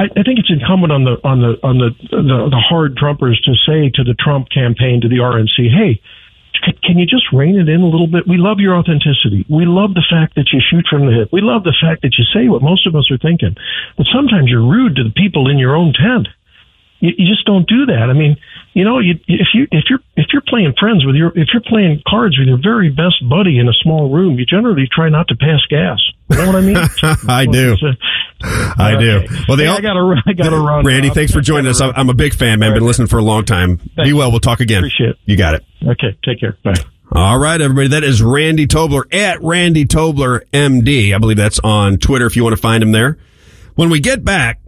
I, 0.00 0.08
I 0.16 0.22
think 0.24 0.40
it's 0.40 0.48
incumbent 0.48 0.92
on 0.96 1.04
the 1.04 1.20
on 1.20 1.44
the 1.44 1.60
on 1.60 1.76
the, 1.76 1.92
the 2.08 2.48
the 2.48 2.62
hard 2.64 2.96
Trumpers 2.96 3.36
to 3.44 3.52
say 3.68 3.92
to 3.92 4.02
the 4.02 4.16
Trump 4.16 4.48
campaign 4.48 5.04
to 5.04 5.08
the 5.12 5.20
RNC, 5.20 5.68
hey, 5.68 6.00
can 6.80 6.96
you 6.96 7.04
just 7.04 7.28
rein 7.36 7.60
it 7.60 7.68
in 7.68 7.84
a 7.84 7.88
little 7.88 8.08
bit? 8.08 8.24
We 8.24 8.40
love 8.40 8.64
your 8.64 8.80
authenticity. 8.80 9.44
We 9.52 9.68
love 9.68 9.92
the 9.92 10.04
fact 10.08 10.40
that 10.40 10.56
you 10.56 10.60
shoot 10.64 10.88
from 10.88 11.04
the 11.04 11.12
hip. 11.12 11.28
We 11.32 11.44
love 11.44 11.64
the 11.64 11.76
fact 11.76 12.00
that 12.02 12.16
you 12.16 12.24
say 12.32 12.48
what 12.48 12.64
most 12.64 12.86
of 12.88 12.96
us 12.96 13.12
are 13.12 13.20
thinking. 13.20 13.56
But 14.00 14.08
sometimes 14.08 14.48
you're 14.48 14.64
rude 14.64 14.96
to 14.96 15.04
the 15.04 15.12
people 15.12 15.52
in 15.52 15.60
your 15.60 15.76
own 15.76 15.92
tent. 15.92 16.28
You, 17.00 17.12
you 17.16 17.28
just 17.28 17.44
don't 17.44 17.68
do 17.68 17.84
that. 17.92 18.08
I 18.08 18.16
mean, 18.16 18.40
you 18.72 18.84
know, 18.88 19.00
you, 19.04 19.20
if 19.28 19.52
you 19.52 19.68
if 19.68 19.84
you're 19.92 20.00
if 20.16 20.32
you're 20.32 20.48
playing 20.48 20.80
friends 20.80 21.04
with 21.04 21.16
your 21.16 21.28
if 21.36 21.52
you're 21.52 21.68
playing 21.68 22.00
cards 22.08 22.40
with 22.40 22.48
your 22.48 22.60
very 22.62 22.88
best 22.88 23.20
buddy 23.28 23.60
in 23.60 23.68
a 23.68 23.76
small 23.84 24.08
room, 24.08 24.38
you 24.38 24.48
generally 24.48 24.88
try 24.88 25.12
not 25.12 25.28
to 25.28 25.36
pass 25.36 25.60
gas. 25.68 26.00
You 26.30 26.36
know 26.36 26.46
what 26.46 26.56
I 26.56 26.60
mean? 26.60 26.76
I 27.28 27.46
do. 27.46 27.76
I 28.42 28.96
do. 28.98 29.26
Well, 29.48 29.56
they 29.56 29.64
Hey, 29.64 29.68
all, 29.68 29.76
I 29.76 29.80
gotta 29.80 30.22
I 30.26 30.32
gotta 30.32 30.56
run. 30.56 30.84
Randy, 30.86 31.08
Rob. 31.08 31.14
thanks 31.14 31.32
for 31.32 31.40
joining 31.40 31.66
us. 31.68 31.80
I'm 31.80 31.92
I'm 31.94 32.08
a 32.08 32.14
big 32.14 32.34
fan, 32.34 32.58
man. 32.60 32.72
Been 32.72 32.84
listening 32.86 33.08
for 33.08 33.18
a 33.18 33.22
long 33.22 33.44
time. 33.44 33.80
Be 33.96 34.12
well. 34.12 34.30
We'll 34.30 34.40
talk 34.40 34.60
again. 34.60 34.78
Appreciate 34.78 35.10
it. 35.10 35.16
You 35.26 35.36
got 35.36 35.54
it. 35.54 35.64
Okay, 35.86 36.16
take 36.24 36.40
care. 36.40 36.56
Bye. 36.64 36.74
All 37.12 37.38
right, 37.38 37.60
everybody. 37.60 37.88
That 37.88 38.04
is 38.04 38.22
Randy 38.22 38.66
Tobler 38.66 39.12
at 39.12 39.42
Randy 39.42 39.84
Tobler 39.84 40.42
MD. 40.52 41.14
I 41.14 41.18
believe 41.18 41.36
that's 41.36 41.58
on 41.58 41.98
Twitter 41.98 42.24
if 42.26 42.36
you 42.36 42.44
want 42.44 42.54
to 42.54 42.62
find 42.62 42.82
him 42.82 42.92
there. 42.92 43.18
When 43.74 43.90
we 43.90 43.98
get 44.00 44.24
back, 44.24 44.60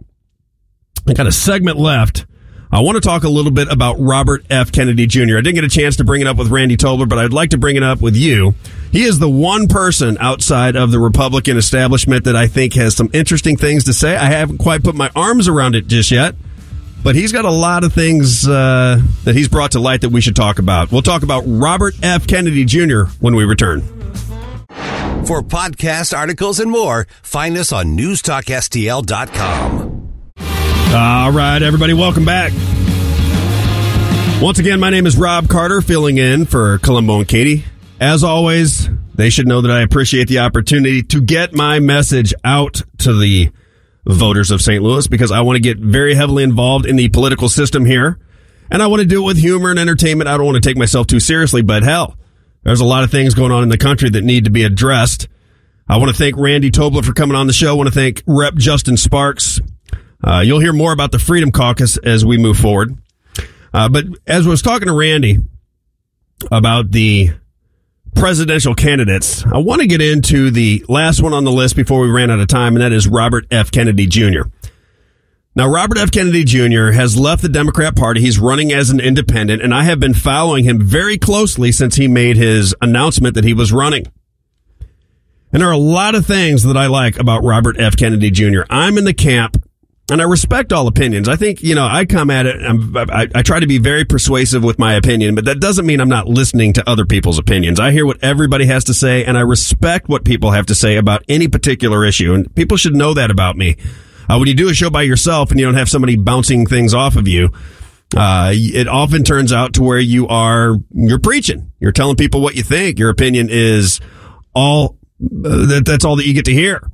I 1.07 1.13
got 1.13 1.25
a 1.27 1.31
segment 1.31 1.77
left. 1.77 2.25
I 2.71 2.79
want 2.81 2.95
to 2.95 3.01
talk 3.01 3.23
a 3.23 3.29
little 3.29 3.51
bit 3.51 3.71
about 3.71 3.97
Robert 3.99 4.45
F. 4.49 4.71
Kennedy 4.71 5.05
Jr. 5.05 5.37
I 5.37 5.41
didn't 5.41 5.55
get 5.55 5.63
a 5.63 5.69
chance 5.69 5.97
to 5.97 6.03
bring 6.03 6.21
it 6.21 6.27
up 6.27 6.37
with 6.37 6.49
Randy 6.49 6.75
Tobler, 6.75 7.07
but 7.07 7.19
I'd 7.19 7.31
like 7.31 7.51
to 7.51 7.57
bring 7.57 7.75
it 7.75 7.83
up 7.83 8.01
with 8.01 8.15
you. 8.15 8.55
He 8.93 9.03
is 9.05 9.17
the 9.17 9.27
one 9.27 9.67
person 9.67 10.19
outside 10.19 10.75
of 10.75 10.91
the 10.91 10.99
Republican 10.99 11.57
establishment 11.57 12.25
that 12.25 12.35
I 12.35 12.45
think 12.45 12.75
has 12.75 12.95
some 12.95 13.09
interesting 13.11 13.57
things 13.57 13.85
to 13.85 13.93
say. 13.93 14.15
I 14.15 14.25
haven't 14.25 14.59
quite 14.59 14.83
put 14.83 14.93
my 14.93 15.09
arms 15.15 15.47
around 15.47 15.73
it 15.73 15.87
just 15.87 16.11
yet, 16.11 16.35
but 17.01 17.15
he's 17.15 17.31
got 17.31 17.43
a 17.43 17.49
lot 17.49 17.83
of 17.83 17.91
things 17.91 18.47
uh, 18.47 19.01
that 19.23 19.33
he's 19.33 19.47
brought 19.47 19.71
to 19.71 19.79
light 19.79 20.01
that 20.01 20.09
we 20.09 20.21
should 20.21 20.35
talk 20.35 20.59
about. 20.59 20.91
We'll 20.91 21.01
talk 21.01 21.23
about 21.23 21.43
Robert 21.47 21.95
F. 22.03 22.27
Kennedy 22.27 22.65
Jr. 22.65 23.05
when 23.19 23.35
we 23.35 23.45
return. 23.45 23.81
For 25.25 25.41
podcast 25.41 26.15
articles 26.15 26.59
and 26.59 26.69
more, 26.69 27.07
find 27.23 27.57
us 27.57 27.71
on 27.71 27.97
newstalkstl.com. 27.97 30.13
All 30.93 31.31
right, 31.31 31.63
everybody, 31.63 31.95
welcome 31.95 32.25
back. 32.25 32.53
Once 34.39 34.59
again, 34.59 34.79
my 34.79 34.91
name 34.91 35.07
is 35.07 35.17
Robb 35.17 35.49
Carter, 35.49 35.81
filling 35.81 36.19
in 36.19 36.45
for 36.45 36.77
Colombo 36.77 37.17
and 37.17 37.27
Katie. 37.27 37.65
As 38.03 38.21
always, 38.21 38.89
they 39.15 39.29
should 39.29 39.47
know 39.47 39.61
that 39.61 39.71
I 39.71 39.79
appreciate 39.79 40.27
the 40.27 40.39
opportunity 40.39 41.03
to 41.03 41.21
get 41.21 41.53
my 41.53 41.79
message 41.79 42.33
out 42.43 42.81
to 42.97 43.17
the 43.17 43.49
voters 44.05 44.51
of 44.51 44.61
St. 44.61 44.83
Louis 44.83 45.07
because 45.07 45.31
I 45.31 45.39
want 45.39 45.55
to 45.55 45.61
get 45.61 45.77
very 45.77 46.13
heavily 46.13 46.43
involved 46.43 46.85
in 46.85 46.97
the 46.97 47.07
political 47.07 47.47
system 47.47 47.85
here. 47.85 48.19
And 48.69 48.83
I 48.83 48.87
want 48.87 49.03
to 49.03 49.07
do 49.07 49.23
it 49.23 49.25
with 49.25 49.37
humor 49.37 49.69
and 49.69 49.79
entertainment. 49.79 50.27
I 50.27 50.35
don't 50.35 50.45
want 50.45 50.61
to 50.61 50.69
take 50.69 50.75
myself 50.75 51.07
too 51.07 51.21
seriously, 51.21 51.61
but 51.61 51.83
hell, 51.83 52.17
there's 52.63 52.81
a 52.81 52.85
lot 52.85 53.05
of 53.05 53.09
things 53.09 53.35
going 53.35 53.53
on 53.53 53.63
in 53.63 53.69
the 53.69 53.77
country 53.77 54.09
that 54.09 54.25
need 54.25 54.43
to 54.43 54.51
be 54.51 54.65
addressed. 54.65 55.29
I 55.87 55.95
want 55.95 56.11
to 56.11 56.17
thank 56.17 56.35
Randy 56.35 56.71
Tobler 56.71 57.05
for 57.05 57.13
coming 57.13 57.37
on 57.37 57.47
the 57.47 57.53
show. 57.53 57.69
I 57.69 57.77
want 57.77 57.87
to 57.87 57.95
thank 57.95 58.21
Rep 58.27 58.55
Justin 58.55 58.97
Sparks. 58.97 59.61
Uh, 60.21 60.41
you'll 60.41 60.59
hear 60.59 60.73
more 60.73 60.91
about 60.91 61.13
the 61.13 61.19
Freedom 61.19 61.53
Caucus 61.53 61.95
as 61.95 62.25
we 62.25 62.37
move 62.37 62.57
forward. 62.57 62.97
Uh, 63.73 63.87
but 63.87 64.03
as 64.27 64.45
I 64.45 64.49
was 64.49 64.61
talking 64.61 64.89
to 64.89 64.93
Randy 64.93 65.37
about 66.51 66.91
the 66.91 67.31
presidential 68.15 68.75
candidates, 68.75 69.45
I 69.45 69.57
want 69.57 69.81
to 69.81 69.87
get 69.87 70.01
into 70.01 70.51
the 70.51 70.85
last 70.87 71.21
one 71.21 71.33
on 71.33 71.43
the 71.43 71.51
list 71.51 71.75
before 71.75 72.01
we 72.01 72.09
ran 72.09 72.31
out 72.31 72.39
of 72.39 72.47
time, 72.47 72.75
and 72.75 72.83
that 72.83 72.91
is 72.91 73.07
Robert 73.07 73.45
F. 73.51 73.71
Kennedy 73.71 74.07
Jr. 74.07 74.43
Now, 75.55 75.69
Robert 75.69 75.99
F. 75.99 76.11
Kennedy 76.11 76.43
Jr. 76.43 76.91
has 76.91 77.17
left 77.17 77.43
the 77.43 77.49
Democrat 77.49 77.95
Party. 77.95 78.21
He's 78.21 78.39
running 78.39 78.71
as 78.71 78.89
an 78.89 78.99
independent, 78.99 79.61
and 79.61 79.73
I 79.73 79.83
have 79.83 79.99
been 79.99 80.15
following 80.15 80.63
him 80.63 80.81
very 80.81 81.17
closely 81.17 81.71
since 81.71 81.95
he 81.95 82.07
made 82.07 82.37
his 82.37 82.73
announcement 82.81 83.35
that 83.35 83.43
he 83.43 83.53
was 83.53 83.71
running. 83.71 84.05
And 85.51 85.61
there 85.61 85.69
are 85.69 85.73
a 85.73 85.77
lot 85.77 86.15
of 86.15 86.25
things 86.25 86.63
that 86.63 86.75
I 86.75 86.87
like 86.87 87.19
about 87.19 87.43
Robert 87.43 87.79
F. 87.79 87.95
Kennedy 87.95 88.31
Jr. 88.31 88.61
I'm 88.71 88.97
in 88.97 89.05
the 89.05 89.13
camp, 89.13 89.63
and 90.13 90.21
I 90.21 90.25
respect 90.25 90.71
all 90.71 90.87
opinions. 90.87 91.27
I 91.27 91.35
think, 91.35 91.63
you 91.63 91.73
know, 91.75 91.85
I 91.85 92.05
come 92.05 92.29
at 92.29 92.45
it, 92.45 92.61
I'm, 92.61 92.95
I, 92.95 93.27
I 93.33 93.41
try 93.41 93.59
to 93.59 93.67
be 93.67 93.79
very 93.79 94.05
persuasive 94.05 94.63
with 94.63 94.77
my 94.77 94.93
opinion, 94.93 95.33
but 95.33 95.45
that 95.45 95.59
doesn't 95.59 95.85
mean 95.85 95.99
I'm 95.99 96.07
not 96.07 96.27
listening 96.27 96.73
to 96.73 96.89
other 96.89 97.05
people's 97.05 97.39
opinions. 97.39 97.79
I 97.79 97.91
hear 97.91 98.05
what 98.05 98.23
everybody 98.23 98.65
has 98.67 98.83
to 98.85 98.93
say, 98.93 99.25
and 99.25 99.37
I 99.37 99.41
respect 99.41 100.07
what 100.07 100.23
people 100.23 100.51
have 100.51 100.67
to 100.67 100.75
say 100.75 100.97
about 100.97 101.23
any 101.27 101.47
particular 101.47 102.05
issue, 102.05 102.33
and 102.33 102.53
people 102.55 102.77
should 102.77 102.95
know 102.95 103.15
that 103.15 103.31
about 103.31 103.57
me. 103.57 103.75
Uh, 104.29 104.37
when 104.37 104.47
you 104.47 104.53
do 104.53 104.69
a 104.69 104.73
show 104.73 104.89
by 104.89 105.01
yourself 105.01 105.51
and 105.51 105.59
you 105.59 105.65
don't 105.65 105.75
have 105.75 105.89
somebody 105.89 106.15
bouncing 106.15 106.65
things 106.65 106.93
off 106.93 107.15
of 107.15 107.27
you, 107.27 107.49
uh, 108.15 108.51
it 108.53 108.87
often 108.87 109.23
turns 109.23 109.51
out 109.51 109.73
to 109.73 109.81
where 109.81 109.99
you 109.99 110.27
are, 110.27 110.75
you're 110.91 111.19
preaching. 111.19 111.71
You're 111.79 111.91
telling 111.91 112.15
people 112.15 112.39
what 112.41 112.55
you 112.55 112.61
think. 112.61 112.99
Your 112.99 113.09
opinion 113.09 113.47
is 113.49 113.99
all, 114.53 114.97
uh, 115.19 115.65
that, 115.65 115.83
that's 115.85 116.05
all 116.05 116.15
that 116.17 116.27
you 116.27 116.35
get 116.35 116.45
to 116.45 116.53
hear. 116.53 116.91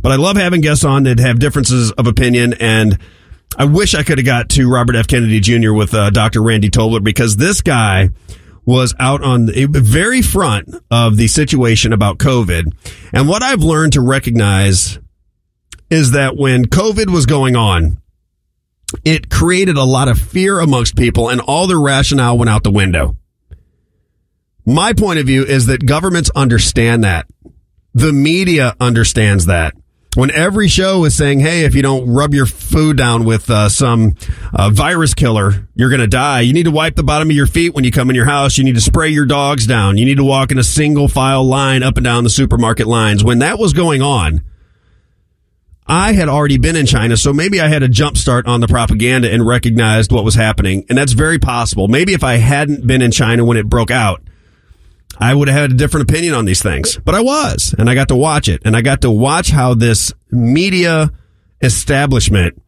But 0.00 0.12
I 0.12 0.16
love 0.16 0.36
having 0.36 0.60
guests 0.60 0.84
on 0.84 1.04
that 1.04 1.18
have 1.18 1.38
differences 1.38 1.92
of 1.92 2.06
opinion 2.06 2.54
and 2.54 2.98
I 3.56 3.64
wish 3.64 3.94
I 3.94 4.02
could 4.02 4.18
have 4.18 4.26
got 4.26 4.50
to 4.50 4.70
Robert 4.70 4.94
F. 4.94 5.06
Kennedy 5.08 5.40
Jr. 5.40 5.72
with 5.72 5.94
uh, 5.94 6.10
Dr. 6.10 6.42
Randy 6.42 6.70
Tobler 6.70 7.02
because 7.02 7.36
this 7.36 7.60
guy 7.60 8.10
was 8.64 8.94
out 9.00 9.22
on 9.22 9.46
the 9.46 9.66
very 9.66 10.20
front 10.20 10.74
of 10.90 11.16
the 11.16 11.26
situation 11.26 11.92
about 11.92 12.18
COVID. 12.18 12.64
And 13.12 13.28
what 13.28 13.42
I've 13.42 13.62
learned 13.62 13.94
to 13.94 14.02
recognize 14.02 14.98
is 15.90 16.10
that 16.10 16.36
when 16.36 16.66
COVID 16.66 17.10
was 17.10 17.24
going 17.24 17.56
on, 17.56 17.98
it 19.04 19.30
created 19.30 19.76
a 19.76 19.84
lot 19.84 20.08
of 20.08 20.18
fear 20.18 20.60
amongst 20.60 20.96
people 20.96 21.30
and 21.30 21.40
all 21.40 21.66
their 21.66 21.80
rationale 21.80 22.36
went 22.36 22.50
out 22.50 22.62
the 22.62 22.70
window. 22.70 23.16
My 24.66 24.92
point 24.92 25.18
of 25.18 25.26
view 25.26 25.44
is 25.44 25.66
that 25.66 25.86
governments 25.86 26.30
understand 26.36 27.04
that. 27.04 27.26
The 27.94 28.12
media 28.12 28.76
understands 28.78 29.46
that. 29.46 29.74
When 30.18 30.32
every 30.32 30.66
show 30.66 31.04
is 31.04 31.14
saying, 31.14 31.38
hey, 31.38 31.62
if 31.62 31.76
you 31.76 31.82
don't 31.82 32.12
rub 32.12 32.34
your 32.34 32.44
food 32.44 32.96
down 32.96 33.24
with 33.24 33.48
uh, 33.48 33.68
some 33.68 34.16
uh, 34.52 34.68
virus 34.68 35.14
killer, 35.14 35.68
you're 35.76 35.90
going 35.90 36.00
to 36.00 36.08
die. 36.08 36.40
You 36.40 36.52
need 36.52 36.64
to 36.64 36.72
wipe 36.72 36.96
the 36.96 37.04
bottom 37.04 37.30
of 37.30 37.36
your 37.36 37.46
feet 37.46 37.72
when 37.72 37.84
you 37.84 37.92
come 37.92 38.10
in 38.10 38.16
your 38.16 38.24
house. 38.24 38.58
You 38.58 38.64
need 38.64 38.74
to 38.74 38.80
spray 38.80 39.10
your 39.10 39.26
dogs 39.26 39.64
down. 39.64 39.96
You 39.96 40.04
need 40.04 40.16
to 40.16 40.24
walk 40.24 40.50
in 40.50 40.58
a 40.58 40.64
single 40.64 41.06
file 41.06 41.44
line 41.44 41.84
up 41.84 41.98
and 41.98 42.02
down 42.02 42.24
the 42.24 42.30
supermarket 42.30 42.88
lines. 42.88 43.22
When 43.22 43.38
that 43.38 43.60
was 43.60 43.72
going 43.72 44.02
on, 44.02 44.42
I 45.86 46.14
had 46.14 46.28
already 46.28 46.58
been 46.58 46.74
in 46.74 46.86
China, 46.86 47.16
so 47.16 47.32
maybe 47.32 47.60
I 47.60 47.68
had 47.68 47.84
a 47.84 47.88
jump 47.88 48.16
start 48.16 48.48
on 48.48 48.58
the 48.58 48.66
propaganda 48.66 49.32
and 49.32 49.46
recognized 49.46 50.10
what 50.10 50.24
was 50.24 50.34
happening. 50.34 50.84
And 50.88 50.98
that's 50.98 51.12
very 51.12 51.38
possible. 51.38 51.86
Maybe 51.86 52.12
if 52.12 52.24
I 52.24 52.38
hadn't 52.38 52.84
been 52.84 53.02
in 53.02 53.12
China 53.12 53.44
when 53.44 53.56
it 53.56 53.68
broke 53.68 53.92
out, 53.92 54.20
I 55.18 55.34
would 55.34 55.48
have 55.48 55.56
had 55.60 55.72
a 55.72 55.74
different 55.74 56.08
opinion 56.10 56.34
on 56.34 56.44
these 56.44 56.62
things, 56.62 56.98
but 56.98 57.14
I 57.14 57.20
was, 57.20 57.74
and 57.76 57.90
I 57.90 57.94
got 57.94 58.08
to 58.08 58.16
watch 58.16 58.48
it, 58.48 58.62
and 58.64 58.76
I 58.76 58.82
got 58.82 59.00
to 59.02 59.10
watch 59.10 59.50
how 59.50 59.74
this 59.74 60.12
media 60.30 61.10
establishment 61.60 62.60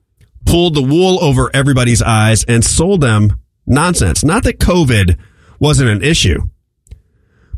pulled 0.46 0.74
the 0.74 0.82
wool 0.82 1.22
over 1.22 1.50
everybody's 1.54 2.02
eyes 2.02 2.44
and 2.44 2.64
sold 2.64 3.00
them 3.00 3.40
nonsense. 3.66 4.24
Not 4.24 4.42
that 4.44 4.58
COVID 4.58 5.16
wasn't 5.60 5.90
an 5.90 6.02
issue. 6.02 6.40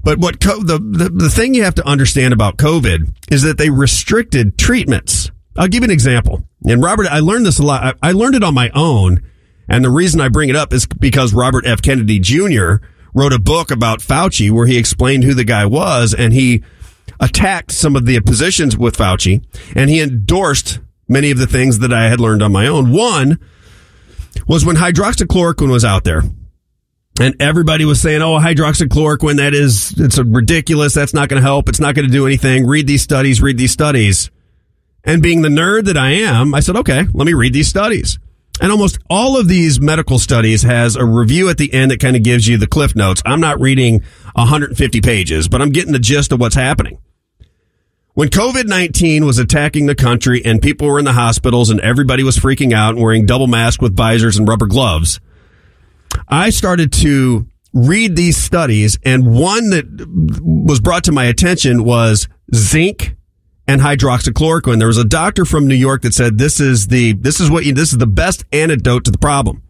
But 0.05 0.19
what 0.19 0.41
co- 0.41 0.63
the, 0.63 0.79
the 0.79 1.09
the 1.09 1.31
thing 1.31 1.55
you 1.55 1.63
have 1.63 1.77
to 1.77 1.87
understand 1.87 2.35
about 2.35 2.57
COVID 2.57 3.15
is 3.31 3.43
that 3.43 3.57
they 3.57 3.71
restricted 3.71 4.59
treatments. 4.59 5.31
I'll 5.57 5.69
give 5.69 5.83
you 5.83 5.87
an 5.87 5.91
example. 5.91 6.43
And 6.67 6.83
Robert, 6.83 7.07
I 7.07 7.21
learned 7.21 7.47
this 7.47 7.59
a 7.59 7.63
lot. 7.63 7.97
I, 8.03 8.09
I 8.09 8.13
learned 8.13 8.35
it 8.35 8.43
on 8.43 8.53
my 8.53 8.71
own, 8.75 9.23
and 9.69 9.85
the 9.85 9.91
reason 9.91 10.21
I 10.21 10.29
bring 10.29 10.49
it 10.49 10.57
up 10.57 10.73
is 10.73 10.87
because 10.87 11.33
Robert 11.33 11.67
F. 11.67 11.83
Kennedy 11.83 12.19
Jr. 12.19 12.77
wrote 13.15 13.33
a 13.33 13.39
book 13.39 13.71
about 13.71 14.01
Fauci 14.01 14.51
where 14.51 14.67
he 14.67 14.79
explained 14.79 15.25
who 15.25 15.35
the 15.35 15.45
guy 15.45 15.67
was, 15.67 16.15
and 16.15 16.33
he 16.33 16.63
attacked 17.21 17.73
some 17.73 17.97
of 17.97 18.07
the 18.07 18.21
positions 18.21 18.77
with 18.77 18.97
Fauci, 18.97 19.45
and 19.75 19.91
he 19.91 20.01
endorsed 20.01 20.81
many 21.09 21.31
of 21.31 21.39
the 21.39 21.47
things 21.47 21.81
that 21.81 21.93
I 21.93 22.09
had 22.09 22.21
learned 22.21 22.43
on 22.43 22.53
my 22.53 22.67
own. 22.67 22.91
One 22.93 23.39
was 24.47 24.65
when 24.65 24.77
hydroxychloroquine 24.77 25.71
was 25.71 25.85
out 25.85 26.05
there. 26.05 26.23
And 27.21 27.41
everybody 27.41 27.85
was 27.85 28.01
saying, 28.01 28.23
oh, 28.23 28.39
hydroxychloroquine, 28.39 29.37
that 29.37 29.53
is, 29.53 29.93
it's 29.99 30.19
ridiculous. 30.19 30.95
That's 30.95 31.13
not 31.13 31.29
going 31.29 31.41
to 31.41 31.47
help. 31.47 31.69
It's 31.69 31.81
not 31.81 31.95
going 31.95 32.07
to 32.07 32.13
do 32.13 32.27
anything. 32.27 32.67
Read 32.67 32.87
these 32.87 33.03
studies, 33.03 33.43
read 33.43 33.59
these 33.59 33.73
studies. 33.73 34.31
And 35.05 35.23
being 35.23 35.43
the 35.43 35.51
nerd 35.51 35.85
that 35.85 35.99
I 35.99 36.13
am, 36.13 36.55
I 36.55 36.61
said, 36.61 36.77
okay, 36.77 37.05
let 37.13 37.27
me 37.27 37.35
read 37.35 37.53
these 37.53 37.69
studies. 37.69 38.19
And 38.61 38.71
almost 38.71 38.99
all 39.09 39.39
of 39.39 39.49
these 39.49 39.81
medical 39.81 40.19
studies 40.19 40.63
has 40.63 40.95
a 40.95 41.05
review 41.05 41.49
at 41.49 41.59
the 41.59 41.73
end 41.73 41.91
that 41.91 42.01
kind 42.01 42.17
of 42.17 42.23
gives 42.23 42.47
you 42.47 42.59
the 42.59 42.67
cliff 42.67 42.95
notes. 42.95 43.23
I'm 43.25 43.41
not 43.41 43.61
reading 43.61 44.03
150 44.35 45.01
pages, 45.01 45.49
but 45.49 45.63
I'm 45.63 45.71
getting 45.71 45.93
the 45.93 45.99
gist 45.99 46.33
of 46.33 46.41
what's 46.41 46.55
happening. 46.55 46.99
When 48.15 48.29
COVID-19 48.29 49.25
was 49.25 49.39
attacking 49.39 49.87
the 49.87 49.95
country 49.95 50.45
and 50.45 50.61
people 50.61 50.87
were 50.87 50.99
in 50.99 51.07
the 51.07 51.15
hospitals 51.15 51.71
and 51.71 51.81
everybody 51.81 52.23
was 52.23 52.37
freaking 52.37 52.75
out 52.75 52.95
and 52.95 53.03
wearing 53.03 53.25
double 53.25 53.47
masks 53.47 53.81
with 53.81 53.97
visors 53.97 54.37
and 54.37 54.47
rubber 54.47 54.67
gloves, 54.67 55.19
I 56.29 56.51
started 56.51 56.93
to 56.95 57.47
read 57.73 58.15
these 58.15 58.37
studies 58.37 58.99
and 59.03 59.35
one 59.35 59.71
that 59.71 59.87
was 60.43 60.79
brought 60.79 61.05
to 61.05 61.13
my 61.13 61.25
attention 61.25 61.85
was 61.85 62.29
zinc 62.55 63.17
and 63.67 63.81
hydroxychloroquine. 63.81 64.79
There 64.79 64.89
was 64.89 64.99
a 64.99 65.05
doctor 65.05 65.45
from 65.45 65.67
New 65.67 65.75
York 65.75 66.03
that 66.03 66.15
said 66.15 66.39
this 66.39 66.61
is 66.61 66.89
the 66.89 67.13
this 67.13 67.41
is 67.41 67.51
what 67.51 67.65
you, 67.65 67.73
this 67.73 67.93
is 67.93 67.99
the 67.99 68.07
best 68.07 68.45
antidote 68.53 69.05
to 69.05 69.11
the 69.11 69.19
problem. 69.19 69.63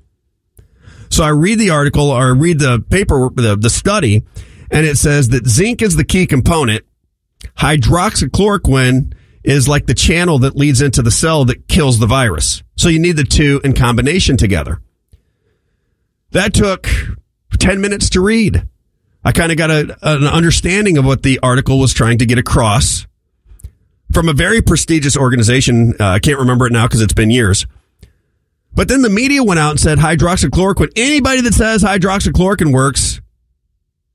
So 1.11 1.25
I 1.25 1.29
read 1.29 1.59
the 1.59 1.71
article 1.71 2.11
or 2.11 2.29
I 2.29 2.31
read 2.31 2.59
the 2.59 2.81
paper 2.81 3.29
the, 3.35 3.57
the 3.57 3.71
study 3.71 4.23
and 4.71 4.87
it 4.87 4.97
says 4.97 5.29
that 5.29 5.47
zinc 5.47 5.83
is 5.83 5.97
the 5.97 6.05
key 6.05 6.27
component. 6.27 6.85
Hydroxychloroquine 7.59 9.15
is 9.45 9.69
like 9.69 9.87
the 9.87 9.95
channel 9.95 10.39
that 10.39 10.57
leads 10.57 10.81
into 10.81 11.03
the 11.03 11.11
cell 11.11 11.45
that 11.45 11.69
kills 11.69 11.99
the 11.99 12.07
virus. 12.07 12.63
So 12.77 12.89
you 12.89 12.99
need 12.99 13.17
the 13.17 13.25
two 13.25 13.61
in 13.63 13.75
combination 13.75 14.37
together. 14.37 14.81
That 16.31 16.55
took 16.55 16.89
10 17.59 17.81
minutes 17.81 18.09
to 18.11 18.21
read. 18.21 18.67
I 19.25 19.33
kind 19.33 19.53
of 19.53 19.59
got 19.59 19.71
a, 19.71 19.97
an 20.03 20.25
understanding 20.25 20.97
of 20.97 21.05
what 21.05 21.23
the 21.23 21.39
article 21.43 21.79
was 21.79 21.93
trying 21.93 22.19
to 22.19 22.27
get 22.27 22.39
across 22.39 23.07
from 24.13 24.29
a 24.29 24.33
very 24.33 24.63
prestigious 24.63 25.17
organization. 25.17 25.95
Uh, 25.99 26.07
I 26.07 26.19
can't 26.19 26.39
remember 26.39 26.67
it 26.67 26.73
now 26.73 26.87
because 26.87 27.01
it's 27.01 27.15
been 27.15 27.31
years. 27.31 27.67
But 28.75 28.89
then 28.89 29.03
the 29.03 29.11
media 29.11 29.45
went 29.45 29.61
out 29.61 29.73
and 29.73 29.81
said 29.81 29.99
hydroxychloroquine. 29.99 30.93
Anybody 30.97 31.43
that 31.43 31.55
says 31.55 31.83
hydroxychloroquine 31.83 32.73
works 32.73 33.21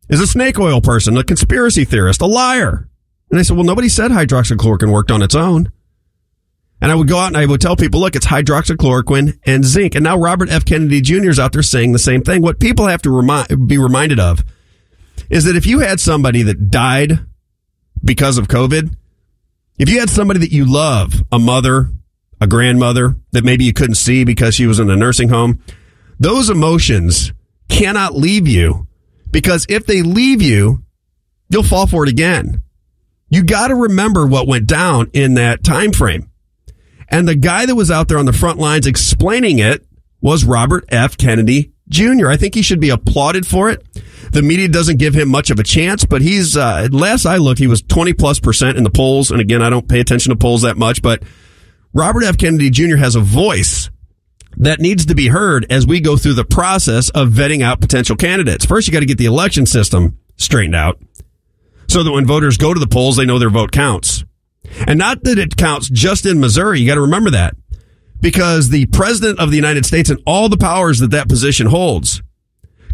is 0.09 0.21
a 0.21 0.27
snake 0.27 0.57
oil 0.59 0.81
person, 0.81 1.17
a 1.17 1.23
conspiracy 1.23 1.85
theorist, 1.85 2.21
a 2.21 2.25
liar. 2.25 2.89
And 3.29 3.39
I 3.39 3.43
said, 3.43 3.55
well, 3.55 3.65
nobody 3.65 3.89
said 3.89 4.11
hydroxychloroquine 4.11 4.91
worked 4.91 5.11
on 5.11 5.21
its 5.21 5.35
own. 5.35 5.71
And 6.79 6.91
I 6.91 6.95
would 6.95 7.07
go 7.07 7.17
out 7.17 7.27
and 7.27 7.37
I 7.37 7.45
would 7.45 7.59
tell 7.59 7.75
people, 7.75 7.99
look, 7.99 8.15
it's 8.15 8.27
hydroxychloroquine 8.27 9.39
and 9.45 9.65
zinc. 9.65 9.95
And 9.95 10.03
now 10.03 10.17
Robert 10.17 10.49
F. 10.49 10.63
Kennedy 10.63 11.01
Jr. 11.01 11.29
is 11.29 11.39
out 11.39 11.51
there 11.53 11.63
saying 11.63 11.91
the 11.91 11.99
same 11.99 12.21
thing. 12.21 12.41
What 12.41 12.59
people 12.59 12.87
have 12.87 13.01
to 13.03 13.09
remind, 13.09 13.67
be 13.67 13.77
reminded 13.77 14.19
of 14.19 14.43
is 15.29 15.43
that 15.45 15.55
if 15.55 15.65
you 15.65 15.79
had 15.79 15.99
somebody 15.99 16.43
that 16.43 16.69
died 16.69 17.19
because 18.03 18.37
of 18.37 18.47
COVID, 18.47 18.95
if 19.77 19.89
you 19.89 19.99
had 19.99 20.09
somebody 20.09 20.39
that 20.39 20.51
you 20.51 20.65
love, 20.65 21.21
a 21.31 21.39
mother, 21.39 21.89
a 22.41 22.47
grandmother 22.47 23.15
that 23.31 23.43
maybe 23.43 23.63
you 23.63 23.73
couldn't 23.73 23.95
see 23.95 24.23
because 24.23 24.55
she 24.55 24.67
was 24.67 24.79
in 24.79 24.89
a 24.89 24.95
nursing 24.95 25.29
home, 25.29 25.61
those 26.19 26.49
emotions 26.49 27.31
cannot 27.69 28.15
leave 28.15 28.47
you 28.47 28.87
because 29.31 29.65
if 29.69 29.85
they 29.85 30.01
leave 30.01 30.41
you, 30.41 30.83
you'll 31.49 31.63
fall 31.63 31.87
for 31.87 32.03
it 32.03 32.09
again. 32.09 32.63
You 33.29 33.43
got 33.43 33.67
to 33.67 33.75
remember 33.75 34.25
what 34.25 34.47
went 34.47 34.67
down 34.67 35.09
in 35.13 35.35
that 35.35 35.63
time 35.63 35.91
frame. 35.91 36.29
And 37.09 37.27
the 37.27 37.35
guy 37.35 37.65
that 37.65 37.75
was 37.75 37.91
out 37.91 38.07
there 38.07 38.17
on 38.17 38.25
the 38.25 38.33
front 38.33 38.59
lines 38.59 38.87
explaining 38.87 39.59
it 39.59 39.85
was 40.21 40.45
Robert 40.45 40.85
F. 40.89 41.17
Kennedy 41.17 41.71
Jr. 41.89 42.29
I 42.29 42.37
think 42.37 42.55
he 42.55 42.61
should 42.61 42.79
be 42.79 42.89
applauded 42.89 43.45
for 43.45 43.69
it. 43.69 43.85
The 44.31 44.41
media 44.41 44.67
doesn't 44.67 44.97
give 44.97 45.13
him 45.13 45.29
much 45.29 45.49
of 45.49 45.59
a 45.59 45.63
chance, 45.63 46.05
but 46.05 46.21
he's, 46.21 46.57
uh, 46.57 46.87
last 46.91 47.25
I 47.25 47.37
looked, 47.37 47.59
he 47.59 47.67
was 47.67 47.81
20 47.81 48.13
plus 48.13 48.39
percent 48.39 48.77
in 48.77 48.83
the 48.83 48.89
polls. 48.89 49.31
And 49.31 49.41
again, 49.41 49.61
I 49.61 49.69
don't 49.69 49.87
pay 49.87 49.99
attention 49.99 50.31
to 50.31 50.35
polls 50.35 50.61
that 50.63 50.77
much, 50.77 51.01
but 51.01 51.23
Robert 51.93 52.23
F. 52.23 52.37
Kennedy 52.37 52.69
Jr. 52.69 52.97
has 52.97 53.15
a 53.15 53.21
voice 53.21 53.89
that 54.57 54.79
needs 54.79 55.05
to 55.05 55.15
be 55.15 55.27
heard 55.27 55.65
as 55.69 55.85
we 55.85 55.99
go 55.99 56.17
through 56.17 56.33
the 56.33 56.45
process 56.45 57.09
of 57.09 57.29
vetting 57.29 57.61
out 57.61 57.79
potential 57.79 58.15
candidates. 58.15 58.65
First, 58.65 58.87
you 58.87 58.93
got 58.93 59.01
to 59.01 59.05
get 59.05 59.17
the 59.17 59.25
election 59.25 59.65
system 59.65 60.17
straightened 60.35 60.75
out 60.75 60.99
so 61.87 62.03
that 62.03 62.11
when 62.11 62.25
voters 62.25 62.57
go 62.57 62.73
to 62.73 62.79
the 62.79 62.87
polls, 62.87 63.17
they 63.17 63.25
know 63.25 63.39
their 63.39 63.49
vote 63.49 63.71
counts. 63.71 64.23
And 64.85 64.99
not 64.99 65.23
that 65.23 65.39
it 65.39 65.55
counts 65.55 65.89
just 65.89 66.25
in 66.25 66.39
Missouri. 66.39 66.79
You 66.79 66.87
got 66.87 66.95
to 66.95 67.01
remember 67.01 67.31
that 67.31 67.55
because 68.19 68.69
the 68.69 68.87
president 68.87 69.39
of 69.39 69.51
the 69.51 69.55
United 69.55 69.85
States 69.85 70.09
and 70.09 70.21
all 70.25 70.49
the 70.49 70.57
powers 70.57 70.99
that 70.99 71.11
that 71.11 71.29
position 71.29 71.67
holds 71.67 72.21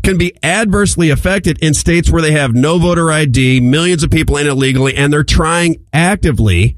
can 0.04 0.18
be 0.18 0.36
adversely 0.44 1.10
affected 1.10 1.58
in 1.64 1.74
states 1.74 2.12
where 2.12 2.22
they 2.22 2.34
have 2.34 2.54
no 2.54 2.78
voter 2.78 3.12
ID, 3.12 3.62
millions 3.62 4.04
of 4.04 4.12
people 4.12 4.38
in 4.38 4.48
illegally, 4.48 4.96
and 4.96 5.12
they're 5.12 5.24
trying 5.24 5.86
actively 5.94 6.78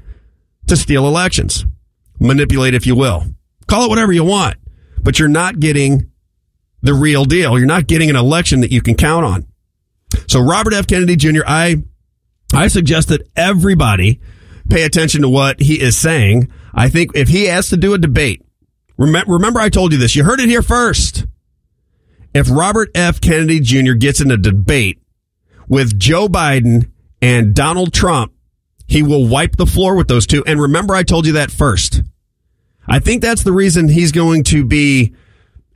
to 0.66 0.76
steal 0.76 1.06
elections, 1.06 1.66
manipulate, 2.20 2.74
if 2.74 2.86
you 2.86 2.94
will. 2.94 3.24
Call 3.66 3.84
it 3.84 3.88
whatever 3.88 4.12
you 4.12 4.24
want, 4.24 4.56
but 5.02 5.18
you're 5.18 5.28
not 5.28 5.58
getting 5.58 6.10
the 6.82 6.94
real 6.94 7.24
deal. 7.24 7.58
You're 7.58 7.66
not 7.66 7.88
getting 7.88 8.10
an 8.10 8.16
election 8.16 8.60
that 8.60 8.70
you 8.70 8.80
can 8.80 8.94
count 8.94 9.24
on. 9.24 9.46
So 10.28 10.40
Robert 10.40 10.72
F. 10.72 10.86
Kennedy 10.86 11.16
Jr., 11.16 11.42
I, 11.46 11.82
I 12.54 12.68
suggest 12.68 13.08
that 13.08 13.28
everybody 13.34 14.20
pay 14.70 14.84
attention 14.84 15.22
to 15.22 15.28
what 15.28 15.60
he 15.60 15.80
is 15.80 15.96
saying. 15.96 16.50
I 16.72 16.88
think 16.88 17.10
if 17.14 17.28
he 17.28 17.46
has 17.46 17.68
to 17.70 17.76
do 17.76 17.92
a 17.92 17.98
debate, 17.98 18.44
remember, 18.96 19.32
remember 19.32 19.60
I 19.60 19.68
told 19.68 19.92
you 19.92 19.98
this, 19.98 20.14
you 20.14 20.22
heard 20.22 20.40
it 20.40 20.48
here 20.48 20.62
first. 20.62 21.26
If 22.36 22.50
Robert 22.50 22.90
F. 22.94 23.18
Kennedy 23.18 23.60
Jr. 23.60 23.94
gets 23.94 24.20
in 24.20 24.30
a 24.30 24.36
debate 24.36 25.00
with 25.68 25.98
Joe 25.98 26.28
Biden 26.28 26.90
and 27.22 27.54
Donald 27.54 27.94
Trump, 27.94 28.34
he 28.86 29.02
will 29.02 29.26
wipe 29.26 29.56
the 29.56 29.64
floor 29.64 29.96
with 29.96 30.06
those 30.06 30.26
two. 30.26 30.44
And 30.44 30.60
remember, 30.60 30.94
I 30.94 31.02
told 31.02 31.24
you 31.24 31.32
that 31.32 31.50
first. 31.50 32.02
I 32.86 32.98
think 32.98 33.22
that's 33.22 33.42
the 33.42 33.52
reason 33.54 33.88
he's 33.88 34.12
going 34.12 34.44
to 34.44 34.66
be 34.66 35.14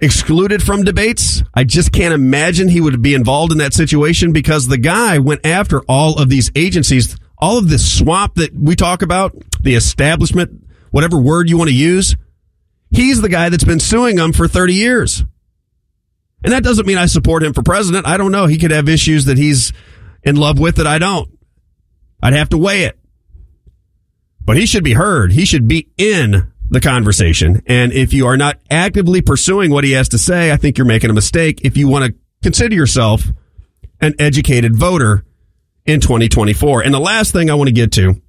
excluded 0.03 0.63
from 0.63 0.85
debates. 0.85 1.43
I 1.55 1.65
just 1.65 1.93
can't 1.93 2.13
imagine 2.13 2.69
he 2.69 2.83
would 2.83 3.01
be 3.01 3.15
involved 3.15 3.53
in 3.53 3.59
that 3.59 3.73
situation 3.73 4.33
because 4.33 4.69
the 4.69 4.77
guy 4.77 5.19
went 5.19 5.47
after 5.47 5.81
all 5.89 6.21
of 6.21 6.29
these 6.29 6.51
agencies 6.55 7.17
all 7.39 7.57
of 7.57 7.71
this 7.71 7.99
swamp 7.99 8.35
that 8.35 8.55
we 8.55 8.77
talk 8.77 9.01
about, 9.01 9.35
the 9.63 9.75
establishment, 9.75 10.63
whatever 10.91 11.19
word 11.19 11.49
you 11.49 11.57
want 11.57 11.71
to 11.71 11.75
use, 11.75 12.15
he's 12.91 13.23
the 13.23 13.31
guy 13.31 13.49
that's 13.49 13.65
been 13.65 13.81
suing 13.81 14.17
them 14.17 14.35
for 14.35 14.47
30 14.47 14.75
years. 14.75 15.25
And 16.43 16.53
that 16.53 16.63
doesn't 16.63 16.87
mean 16.87 16.99
I 16.99 17.07
support 17.07 17.43
him 17.43 17.53
for 17.53 17.63
president. 17.63 18.07
I 18.07 18.17
don't 18.17 18.33
know. 18.33 18.47
He 18.47 18.59
could 18.59 18.71
have 18.71 18.89
issues 18.89 19.27
that 19.27 19.39
he's 19.39 19.73
in 20.23 20.37
love 20.37 20.59
with 20.59 20.77
that 20.77 20.87
I 20.87 20.99
don't. 20.99 21.31
I'd 22.23 22.33
have 22.33 22.51
to 22.51 22.59
weigh 22.59 22.85
it. 22.85 22.99
But 24.43 24.57
he 24.57 24.67
should 24.67 24.85
be 24.85 24.95
heard. 24.95 25.33
He 25.33 25.45
should 25.45 25.69
be 25.69 25.89
in 25.97 26.51
the 26.71 26.81
conversation. 26.81 27.63
And 27.67 27.93
if 27.93 28.13
you 28.13 28.27
are 28.27 28.37
not 28.37 28.59
actively 28.71 29.23
pursuing 29.23 29.71
what 29.71 29.85
he 29.85 29.93
has 29.93 30.09
to 30.11 30.19
say, 30.19 30.53
I 30.53 30.57
think 30.57 30.79
you're 30.79 30.87
making 30.87 31.11
a 31.11 31.15
mistake. 31.15 31.61
If 31.63 31.77
you 31.77 31.89
want 31.89 32.07
to 32.07 32.15
consider 32.43 32.75
yourself 32.75 33.25
an 34.01 34.15
educated 34.19 34.75
voter 34.77 35.25
in 35.85 36.01
2024. 36.01 36.83
And 36.83 36.95
the 36.95 37.01
last 37.01 37.33
thing 37.33 37.51
I 37.51 37.55
want 37.55 37.69
to 37.69 37.75
get 37.75 37.93
to 37.93 38.21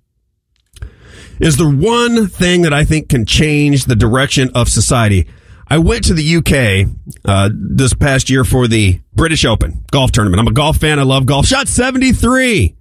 is 1.40 1.58
the 1.58 1.70
one 1.70 2.28
thing 2.28 2.64
that 2.64 2.74
I 2.74 2.84
think 2.84 3.10
can 3.10 3.26
change 3.26 3.86
the 3.86 3.96
direction 3.96 4.52
of 4.54 4.70
society. 4.70 5.28
I 5.72 5.78
went 5.78 6.04
to 6.08 6.14
the 6.14 6.36
UK 6.36 6.94
uh, 7.24 7.50
this 7.54 7.94
past 7.94 8.30
year 8.30 8.44
for 8.44 8.68
the 8.68 9.00
British 9.14 9.46
Open 9.46 9.86
golf 9.90 10.12
tournament. 10.12 10.42
I'm 10.42 10.48
a 10.48 10.52
golf 10.52 10.76
fan. 10.76 11.00
I 11.00 11.04
love 11.04 11.26
golf. 11.26 11.46
Shot 11.46 11.70
73 11.70 12.76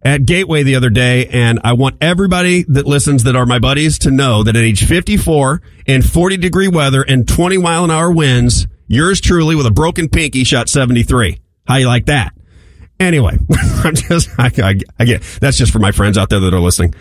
at 0.00 0.24
Gateway 0.24 0.62
the 0.62 0.76
other 0.76 0.88
day, 0.88 1.26
and 1.26 1.60
I 1.62 1.74
want 1.74 1.98
everybody 2.00 2.62
that 2.68 2.86
listens 2.86 3.24
that 3.24 3.36
are 3.36 3.44
my 3.44 3.58
buddies 3.58 3.98
to 3.98 4.10
know 4.10 4.42
that 4.44 4.56
at 4.56 4.62
age 4.62 4.86
54 4.86 5.60
in 5.84 6.00
40 6.00 6.38
degree 6.38 6.68
weather 6.68 7.02
and 7.02 7.28
20 7.28 7.58
mile 7.58 7.84
an 7.84 7.90
hour 7.90 8.10
winds, 8.10 8.66
yours 8.86 9.20
truly 9.20 9.54
with 9.54 9.66
a 9.66 9.70
broken 9.70 10.08
pinky 10.08 10.42
shot 10.44 10.70
73. 10.70 11.38
How 11.66 11.76
you 11.76 11.86
like 11.86 12.06
that? 12.06 12.32
Anyway, 12.98 13.36
I'm 13.84 13.94
just, 13.94 14.30
I, 14.38 14.50
I, 14.56 14.74
I, 14.98 15.04
get, 15.04 15.20
that's 15.38 15.58
just 15.58 15.70
for 15.70 15.80
my 15.80 15.92
friends 15.92 16.16
out 16.16 16.30
there 16.30 16.40
that 16.40 16.54
are 16.54 16.60
listening. 16.60 16.94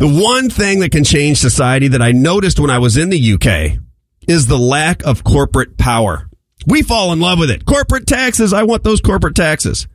The 0.00 0.08
one 0.08 0.48
thing 0.48 0.80
that 0.80 0.92
can 0.92 1.04
change 1.04 1.36
society 1.36 1.88
that 1.88 2.00
I 2.00 2.12
noticed 2.12 2.58
when 2.58 2.70
I 2.70 2.78
was 2.78 2.96
in 2.96 3.10
the 3.10 3.34
UK 3.34 3.78
is 4.26 4.46
the 4.46 4.56
lack 4.56 5.04
of 5.04 5.22
corporate 5.22 5.76
power. 5.76 6.30
We 6.66 6.80
fall 6.80 7.12
in 7.12 7.20
love 7.20 7.38
with 7.38 7.50
it. 7.50 7.66
Corporate 7.66 8.06
taxes. 8.06 8.54
I 8.54 8.62
want 8.62 8.82
those 8.82 9.02
corporate 9.02 9.34
taxes. 9.34 9.86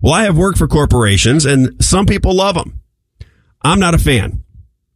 Well, 0.00 0.14
I 0.14 0.22
have 0.22 0.38
worked 0.38 0.56
for 0.56 0.68
corporations 0.68 1.44
and 1.44 1.84
some 1.84 2.06
people 2.06 2.34
love 2.34 2.54
them. 2.54 2.80
I'm 3.60 3.78
not 3.78 3.94
a 3.94 3.98
fan. 3.98 4.42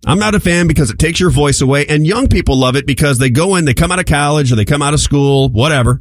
I'm 0.06 0.18
not 0.18 0.34
a 0.34 0.40
fan 0.40 0.68
because 0.68 0.90
it 0.90 0.98
takes 0.98 1.20
your 1.20 1.28
voice 1.28 1.60
away 1.60 1.84
and 1.86 2.06
young 2.06 2.26
people 2.26 2.56
love 2.56 2.76
it 2.76 2.86
because 2.86 3.18
they 3.18 3.28
go 3.28 3.56
in, 3.56 3.66
they 3.66 3.74
come 3.74 3.92
out 3.92 3.98
of 3.98 4.06
college 4.06 4.50
or 4.50 4.56
they 4.56 4.64
come 4.64 4.80
out 4.80 4.94
of 4.94 5.00
school, 5.00 5.50
whatever. 5.50 6.00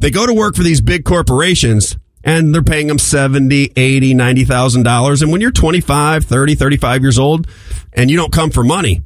They 0.00 0.10
go 0.10 0.26
to 0.26 0.34
work 0.34 0.56
for 0.56 0.64
these 0.64 0.80
big 0.80 1.04
corporations 1.04 1.96
and 2.24 2.54
they're 2.54 2.62
paying 2.62 2.86
them 2.86 2.98
70, 2.98 3.72
80, 3.76 4.14
90,000 4.14 4.82
dollars. 4.82 5.22
And 5.22 5.30
when 5.30 5.40
you're 5.40 5.52
25, 5.52 6.24
30, 6.24 6.54
35 6.54 7.02
years 7.02 7.18
old 7.18 7.46
and 7.92 8.10
you 8.10 8.16
don't 8.16 8.32
come 8.32 8.50
for 8.50 8.64
money 8.64 9.02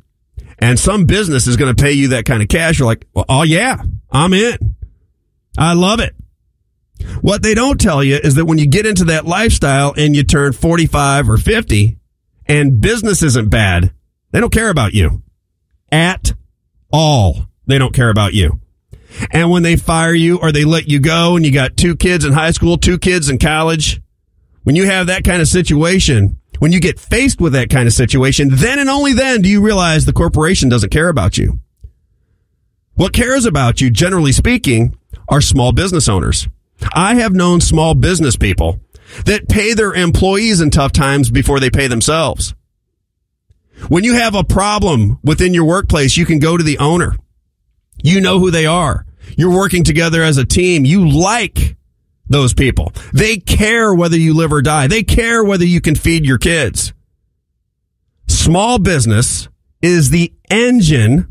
and 0.58 0.78
some 0.78 1.04
business 1.04 1.46
is 1.46 1.56
going 1.56 1.74
to 1.74 1.82
pay 1.82 1.92
you 1.92 2.08
that 2.08 2.24
kind 2.24 2.42
of 2.42 2.48
cash, 2.48 2.78
you're 2.78 2.86
like, 2.86 3.06
well, 3.12 3.26
oh 3.28 3.42
yeah, 3.42 3.82
I'm 4.10 4.32
in. 4.32 4.76
I 5.58 5.74
love 5.74 6.00
it. 6.00 6.14
What 7.20 7.42
they 7.42 7.54
don't 7.54 7.80
tell 7.80 8.02
you 8.02 8.16
is 8.16 8.36
that 8.36 8.44
when 8.44 8.58
you 8.58 8.66
get 8.66 8.86
into 8.86 9.04
that 9.04 9.26
lifestyle 9.26 9.94
and 9.96 10.16
you 10.16 10.24
turn 10.24 10.52
45 10.52 11.30
or 11.30 11.36
50 11.36 11.98
and 12.46 12.80
business 12.80 13.22
isn't 13.22 13.50
bad, 13.50 13.92
they 14.30 14.40
don't 14.40 14.52
care 14.52 14.70
about 14.70 14.94
you 14.94 15.22
at 15.90 16.32
all. 16.92 17.46
They 17.66 17.78
don't 17.78 17.94
care 17.94 18.10
about 18.10 18.34
you. 18.34 18.60
And 19.30 19.50
when 19.50 19.62
they 19.62 19.76
fire 19.76 20.14
you 20.14 20.38
or 20.38 20.52
they 20.52 20.64
let 20.64 20.88
you 20.88 21.00
go 21.00 21.36
and 21.36 21.44
you 21.44 21.52
got 21.52 21.76
two 21.76 21.96
kids 21.96 22.24
in 22.24 22.32
high 22.32 22.50
school, 22.50 22.76
two 22.76 22.98
kids 22.98 23.28
in 23.28 23.38
college, 23.38 24.00
when 24.64 24.76
you 24.76 24.84
have 24.86 25.06
that 25.06 25.24
kind 25.24 25.40
of 25.40 25.48
situation, 25.48 26.38
when 26.58 26.72
you 26.72 26.80
get 26.80 27.00
faced 27.00 27.40
with 27.40 27.52
that 27.54 27.70
kind 27.70 27.86
of 27.86 27.94
situation, 27.94 28.48
then 28.50 28.78
and 28.78 28.88
only 28.88 29.12
then 29.12 29.42
do 29.42 29.48
you 29.48 29.62
realize 29.62 30.04
the 30.04 30.12
corporation 30.12 30.68
doesn't 30.68 30.90
care 30.90 31.08
about 31.08 31.38
you. 31.38 31.58
What 32.94 33.12
cares 33.12 33.46
about 33.46 33.80
you, 33.80 33.90
generally 33.90 34.32
speaking, 34.32 34.96
are 35.28 35.40
small 35.40 35.72
business 35.72 36.08
owners. 36.08 36.48
I 36.92 37.14
have 37.14 37.32
known 37.32 37.60
small 37.60 37.94
business 37.94 38.36
people 38.36 38.80
that 39.24 39.48
pay 39.48 39.72
their 39.72 39.94
employees 39.94 40.60
in 40.60 40.70
tough 40.70 40.92
times 40.92 41.30
before 41.30 41.60
they 41.60 41.70
pay 41.70 41.86
themselves. 41.86 42.54
When 43.88 44.04
you 44.04 44.14
have 44.14 44.34
a 44.34 44.44
problem 44.44 45.18
within 45.22 45.54
your 45.54 45.64
workplace, 45.64 46.16
you 46.16 46.26
can 46.26 46.40
go 46.40 46.56
to 46.56 46.64
the 46.64 46.78
owner. 46.78 47.16
You 48.02 48.20
know 48.20 48.38
who 48.38 48.50
they 48.50 48.66
are. 48.66 49.06
You're 49.36 49.54
working 49.54 49.84
together 49.84 50.22
as 50.22 50.36
a 50.36 50.44
team. 50.44 50.84
You 50.84 51.08
like 51.08 51.76
those 52.28 52.54
people. 52.54 52.92
They 53.12 53.38
care 53.38 53.94
whether 53.94 54.16
you 54.16 54.34
live 54.34 54.52
or 54.52 54.62
die. 54.62 54.86
They 54.86 55.02
care 55.02 55.44
whether 55.44 55.64
you 55.64 55.80
can 55.80 55.94
feed 55.94 56.24
your 56.24 56.38
kids. 56.38 56.92
Small 58.26 58.78
business 58.78 59.48
is 59.80 60.10
the 60.10 60.32
engine 60.50 61.28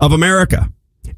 of 0.00 0.12
America. 0.12 0.70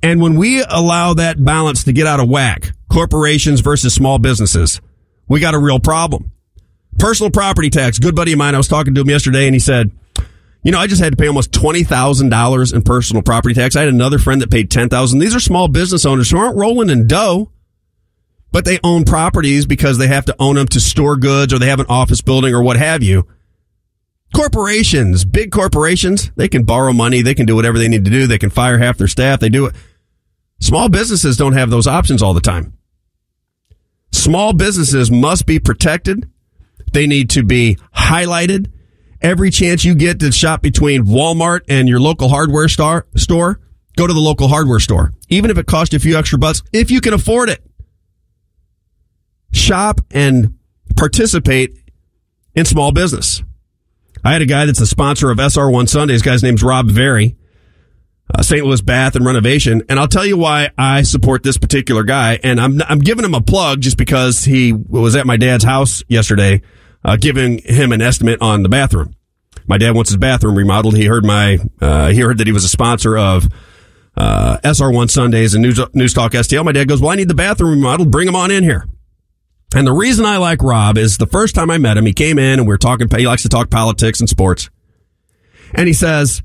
And 0.02 0.20
when 0.20 0.36
we 0.36 0.62
allow 0.62 1.14
that 1.14 1.42
balance 1.44 1.84
to 1.84 1.92
get 1.92 2.06
out 2.06 2.20
of 2.20 2.28
whack, 2.28 2.72
corporations 2.88 3.60
versus 3.60 3.94
small 3.94 4.18
businesses, 4.18 4.80
we 5.28 5.40
got 5.40 5.54
a 5.54 5.58
real 5.58 5.80
problem. 5.80 6.32
Personal 6.98 7.30
property 7.30 7.70
tax. 7.70 7.98
Good 7.98 8.14
buddy 8.14 8.32
of 8.32 8.38
mine, 8.38 8.54
I 8.54 8.58
was 8.58 8.68
talking 8.68 8.94
to 8.94 9.00
him 9.00 9.10
yesterday 9.10 9.46
and 9.46 9.54
he 9.54 9.58
said, 9.58 9.90
you 10.62 10.72
know, 10.72 10.78
I 10.78 10.86
just 10.86 11.02
had 11.02 11.12
to 11.12 11.16
pay 11.16 11.26
almost 11.26 11.52
$20,000 11.52 12.74
in 12.74 12.82
personal 12.82 13.22
property 13.22 13.54
tax. 13.54 13.76
I 13.76 13.80
had 13.80 13.88
another 13.88 14.18
friend 14.18 14.42
that 14.42 14.50
paid 14.50 14.70
10,000. 14.70 15.18
These 15.18 15.34
are 15.34 15.40
small 15.40 15.68
business 15.68 16.04
owners 16.04 16.30
who 16.30 16.38
aren't 16.38 16.56
rolling 16.56 16.90
in 16.90 17.06
dough, 17.06 17.50
but 18.52 18.64
they 18.64 18.78
own 18.84 19.04
properties 19.04 19.64
because 19.64 19.96
they 19.96 20.08
have 20.08 20.26
to 20.26 20.36
own 20.38 20.56
them 20.56 20.68
to 20.68 20.80
store 20.80 21.16
goods 21.16 21.52
or 21.52 21.58
they 21.58 21.68
have 21.68 21.80
an 21.80 21.86
office 21.88 22.20
building 22.20 22.54
or 22.54 22.62
what 22.62 22.76
have 22.76 23.02
you. 23.02 23.26
Corporations, 24.34 25.24
big 25.24 25.50
corporations, 25.50 26.30
they 26.36 26.48
can 26.48 26.64
borrow 26.64 26.92
money. 26.92 27.22
They 27.22 27.34
can 27.34 27.46
do 27.46 27.56
whatever 27.56 27.78
they 27.78 27.88
need 27.88 28.04
to 28.04 28.10
do. 28.10 28.26
They 28.26 28.38
can 28.38 28.50
fire 28.50 28.78
half 28.78 28.98
their 28.98 29.08
staff. 29.08 29.40
They 29.40 29.48
do 29.48 29.66
it. 29.66 29.74
Small 30.60 30.88
businesses 30.88 31.36
don't 31.36 31.54
have 31.54 31.70
those 31.70 31.86
options 31.86 32.22
all 32.22 32.34
the 32.34 32.40
time. 32.40 32.74
Small 34.12 34.52
businesses 34.52 35.10
must 35.10 35.46
be 35.46 35.58
protected. 35.58 36.30
They 36.92 37.06
need 37.06 37.30
to 37.30 37.42
be 37.42 37.78
highlighted. 37.96 38.70
Every 39.22 39.50
chance 39.50 39.84
you 39.84 39.94
get 39.94 40.20
to 40.20 40.32
shop 40.32 40.62
between 40.62 41.04
Walmart 41.04 41.60
and 41.68 41.88
your 41.88 42.00
local 42.00 42.28
hardware 42.28 42.68
star, 42.68 43.06
store, 43.16 43.60
go 43.96 44.06
to 44.06 44.12
the 44.12 44.20
local 44.20 44.48
hardware 44.48 44.80
store. 44.80 45.12
Even 45.28 45.50
if 45.50 45.58
it 45.58 45.66
costs 45.66 45.92
you 45.92 45.98
a 45.98 46.00
few 46.00 46.16
extra 46.16 46.38
bucks, 46.38 46.62
if 46.72 46.90
you 46.90 47.00
can 47.00 47.12
afford 47.12 47.48
it. 47.50 47.62
Shop 49.52 50.00
and 50.10 50.58
participate 50.96 51.78
in 52.54 52.64
small 52.64 52.92
business. 52.92 53.42
I 54.24 54.32
had 54.32 54.42
a 54.42 54.46
guy 54.46 54.66
that's 54.66 54.80
a 54.80 54.86
sponsor 54.86 55.30
of 55.30 55.38
SR1 55.38 55.88
Sundays. 55.88 56.22
Guy's 56.22 56.42
name's 56.42 56.62
Rob 56.62 56.94
Berry 56.94 57.36
uh, 58.34 58.42
St. 58.42 58.64
Louis 58.64 58.80
Bath 58.80 59.16
and 59.16 59.24
Renovation. 59.24 59.82
And 59.88 59.98
I'll 59.98 60.08
tell 60.08 60.26
you 60.26 60.36
why 60.36 60.70
I 60.76 61.02
support 61.02 61.42
this 61.42 61.58
particular 61.58 62.02
guy. 62.02 62.38
And 62.42 62.60
I'm, 62.60 62.80
I'm 62.82 62.98
giving 63.00 63.24
him 63.24 63.34
a 63.34 63.40
plug 63.40 63.80
just 63.80 63.96
because 63.96 64.44
he 64.44 64.72
was 64.72 65.16
at 65.16 65.26
my 65.26 65.36
dad's 65.36 65.64
house 65.64 66.02
yesterday, 66.08 66.62
uh, 67.04 67.16
giving 67.16 67.58
him 67.58 67.92
an 67.92 68.02
estimate 68.02 68.40
on 68.40 68.62
the 68.62 68.68
bathroom. 68.68 69.14
My 69.66 69.78
dad 69.78 69.94
wants 69.94 70.10
his 70.10 70.16
bathroom 70.16 70.56
remodeled. 70.56 70.96
He 70.96 71.06
heard 71.06 71.24
my, 71.24 71.58
uh, 71.80 72.08
he 72.08 72.20
heard 72.20 72.38
that 72.38 72.46
he 72.46 72.52
was 72.52 72.64
a 72.64 72.68
sponsor 72.68 73.16
of, 73.16 73.48
uh, 74.16 74.58
SR1 74.64 75.10
Sundays 75.10 75.54
and 75.54 75.62
News, 75.62 75.80
News 75.94 76.12
Talk 76.12 76.32
STL. 76.32 76.64
My 76.64 76.72
dad 76.72 76.88
goes, 76.88 77.00
well, 77.00 77.10
I 77.10 77.14
need 77.14 77.28
the 77.28 77.34
bathroom 77.34 77.70
remodeled. 77.70 78.10
Bring 78.10 78.28
him 78.28 78.36
on 78.36 78.50
in 78.50 78.64
here. 78.64 78.86
And 79.74 79.86
the 79.86 79.92
reason 79.92 80.26
I 80.26 80.38
like 80.38 80.62
Rob 80.62 80.98
is 80.98 81.18
the 81.18 81.26
first 81.26 81.54
time 81.54 81.70
I 81.70 81.78
met 81.78 81.96
him, 81.96 82.04
he 82.04 82.12
came 82.12 82.38
in 82.38 82.58
and 82.58 82.66
we 82.66 82.74
are 82.74 82.78
talking, 82.78 83.08
he 83.08 83.26
likes 83.26 83.42
to 83.42 83.48
talk 83.48 83.70
politics 83.70 84.18
and 84.18 84.28
sports. 84.28 84.68
And 85.72 85.86
he 85.86 85.94
says, 85.94 86.42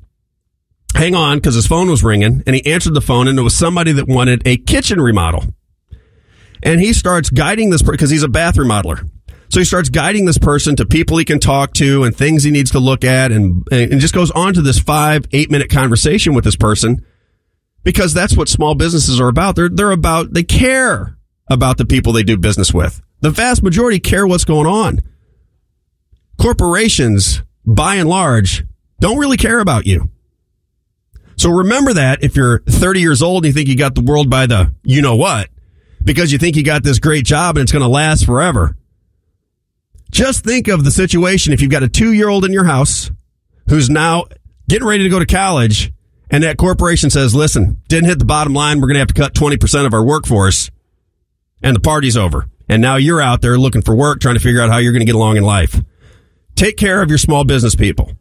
hang 0.93 1.15
on 1.15 1.37
because 1.37 1.55
his 1.55 1.65
phone 1.65 1.89
was 1.89 2.03
ringing 2.03 2.43
and 2.45 2.55
he 2.55 2.65
answered 2.71 2.93
the 2.93 3.01
phone 3.01 3.27
and 3.27 3.39
it 3.39 3.41
was 3.41 3.55
somebody 3.55 3.91
that 3.93 4.07
wanted 4.07 4.43
a 4.45 4.57
kitchen 4.57 5.01
remodel. 5.01 5.45
And 6.61 6.79
he 6.79 6.93
starts 6.93 7.29
guiding 7.29 7.71
this 7.71 7.81
because 7.81 8.11
he's 8.11 8.23
a 8.23 8.27
bathroom 8.27 8.69
remodeler. 8.69 9.09
So 9.55 9.61
he 9.61 9.65
starts 9.65 9.87
guiding 9.87 10.25
this 10.25 10.37
person 10.37 10.75
to 10.75 10.85
people 10.85 11.15
he 11.15 11.23
can 11.23 11.39
talk 11.39 11.71
to 11.75 12.03
and 12.03 12.13
things 12.13 12.43
he 12.43 12.51
needs 12.51 12.71
to 12.71 12.79
look 12.79 13.05
at 13.05 13.31
and, 13.31 13.65
and 13.71 14.01
just 14.01 14.13
goes 14.13 14.29
on 14.31 14.53
to 14.55 14.61
this 14.61 14.79
five, 14.79 15.27
eight 15.31 15.49
minute 15.49 15.69
conversation 15.69 16.33
with 16.33 16.43
this 16.43 16.57
person 16.57 17.05
because 17.85 18.13
that's 18.13 18.35
what 18.35 18.49
small 18.49 18.75
businesses 18.75 19.21
are 19.21 19.29
about. 19.29 19.55
They're, 19.55 19.69
they're 19.69 19.91
about, 19.91 20.33
they 20.33 20.43
care 20.43 21.17
about 21.49 21.77
the 21.77 21.85
people 21.85 22.11
they 22.11 22.23
do 22.23 22.35
business 22.35 22.73
with. 22.73 23.01
The 23.21 23.29
vast 23.29 23.63
majority 23.63 23.97
care 23.97 24.27
what's 24.27 24.43
going 24.43 24.67
on. 24.67 24.99
Corporations, 26.37 27.41
by 27.65 27.95
and 27.95 28.09
large, 28.09 28.65
don't 28.99 29.19
really 29.19 29.37
care 29.37 29.61
about 29.61 29.87
you. 29.87 30.09
So 31.37 31.49
remember 31.49 31.93
that 31.93 32.25
if 32.25 32.35
you're 32.35 32.59
30 32.59 32.99
years 32.99 33.21
old 33.21 33.45
and 33.45 33.53
you 33.53 33.57
think 33.57 33.69
you 33.69 33.77
got 33.77 33.95
the 33.95 34.01
world 34.01 34.29
by 34.29 34.47
the 34.47 34.73
you 34.83 35.01
know 35.01 35.15
what, 35.15 35.47
because 36.03 36.33
you 36.33 36.39
think 36.39 36.57
you 36.57 36.63
got 36.65 36.83
this 36.83 36.99
great 36.99 37.23
job 37.23 37.55
and 37.55 37.63
it's 37.63 37.71
going 37.71 37.83
to 37.83 37.87
last 37.87 38.25
forever. 38.25 38.75
Just 40.15 40.45
think 40.45 40.69
of 40.69 40.85
the 40.85 40.91
situation 40.91 41.51
if 41.51 41.61
you've 41.61 41.69
got 41.69 41.83
a 41.83 41.89
two 41.89 42.13
year 42.13 42.29
old 42.29 42.45
in 42.45 42.53
your 42.53 42.63
house 42.63 43.11
who's 43.67 43.89
now 43.89 44.23
getting 44.69 44.87
ready 44.87 45.03
to 45.03 45.09
go 45.09 45.19
to 45.19 45.25
college 45.25 45.91
and 46.31 46.41
that 46.45 46.55
corporation 46.55 47.09
says, 47.09 47.35
listen, 47.35 47.81
didn't 47.89 48.07
hit 48.07 48.19
the 48.19 48.23
bottom 48.23 48.53
line. 48.53 48.79
We're 48.79 48.87
going 48.87 48.93
to 48.93 48.99
have 48.99 49.09
to 49.09 49.13
cut 49.13 49.33
20% 49.33 49.85
of 49.85 49.93
our 49.93 50.05
workforce 50.05 50.71
and 51.61 51.75
the 51.75 51.81
party's 51.81 52.15
over. 52.15 52.47
And 52.69 52.81
now 52.81 52.95
you're 52.95 53.19
out 53.19 53.41
there 53.41 53.57
looking 53.57 53.81
for 53.81 53.93
work, 53.93 54.21
trying 54.21 54.35
to 54.35 54.39
figure 54.39 54.61
out 54.61 54.69
how 54.69 54.77
you're 54.77 54.93
going 54.93 55.01
to 55.01 55.05
get 55.05 55.15
along 55.15 55.35
in 55.35 55.43
life. 55.43 55.81
Take 56.55 56.77
care 56.77 57.01
of 57.01 57.09
your 57.09 57.17
small 57.17 57.43
business 57.43 57.75
people. 57.75 58.13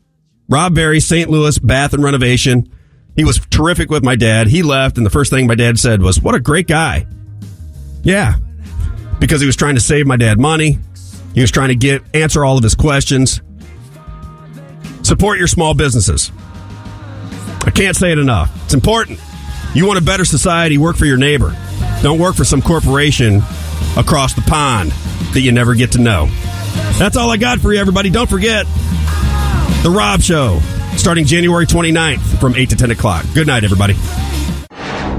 Rob 0.48 0.74
Berry, 0.74 0.98
St. 0.98 1.30
Louis 1.30 1.61
Bath 1.61 1.94
and 1.94 2.02
Renovation. 2.02 2.72
He 3.14 3.22
was 3.22 3.38
terrific 3.50 3.88
with 3.88 4.02
my 4.02 4.16
dad. 4.16 4.48
He 4.48 4.64
left, 4.64 4.96
and 4.96 5.07
the 5.07 5.11
first 5.11 5.30
thing 5.30 5.46
my 5.46 5.54
dad 5.54 5.78
said 5.78 6.02
was, 6.02 6.20
What 6.20 6.35
a 6.35 6.40
great 6.40 6.66
guy. 6.66 7.07
Yeah, 8.02 8.35
because 9.20 9.40
he 9.40 9.46
was 9.46 9.54
trying 9.54 9.76
to 9.76 9.80
save 9.80 10.09
my 10.09 10.16
dad 10.16 10.40
money. 10.40 10.80
He 11.34 11.40
was 11.40 11.50
trying 11.50 11.68
to 11.68 11.74
get 11.74 12.02
answer 12.14 12.44
all 12.44 12.56
of 12.56 12.62
his 12.62 12.74
questions. 12.74 13.42
Support 15.02 15.38
your 15.38 15.48
small 15.48 15.74
businesses. 15.74 16.30
I 17.66 17.70
can't 17.74 17.96
say 17.96 18.12
it 18.12 18.18
enough. 18.18 18.50
It's 18.64 18.74
important. 18.74 19.20
You 19.74 19.86
want 19.86 19.98
a 19.98 20.02
better 20.02 20.24
society, 20.24 20.78
work 20.78 20.96
for 20.96 21.06
your 21.06 21.16
neighbor. 21.16 21.56
Don't 22.02 22.18
work 22.18 22.36
for 22.36 22.44
some 22.44 22.62
corporation 22.62 23.42
across 23.96 24.34
the 24.34 24.42
pond 24.42 24.92
that 25.32 25.40
you 25.40 25.50
never 25.52 25.74
get 25.74 25.92
to 25.92 25.98
know. 26.00 26.26
That's 26.98 27.16
all 27.16 27.30
I 27.30 27.36
got 27.36 27.58
for 27.58 27.72
you, 27.72 27.80
everybody. 27.80 28.10
Don't 28.10 28.30
forget 28.30 28.66
The 29.82 29.92
Rob 29.94 30.20
Show 30.20 30.60
starting 30.96 31.24
January 31.24 31.66
29th 31.66 32.38
from 32.38 32.54
8 32.54 32.70
to 32.70 32.76
10 32.76 32.92
o'clock. 32.92 33.24
Good 33.34 33.46
night, 33.48 33.64
everybody. 33.64 33.94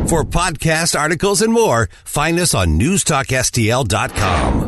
For 0.08 0.23
podcast 0.23 0.97
articles 0.97 1.41
and 1.41 1.51
more, 1.51 1.89
find 2.04 2.39
us 2.39 2.54
on 2.54 2.80
newstalkstl.com. 2.80 4.64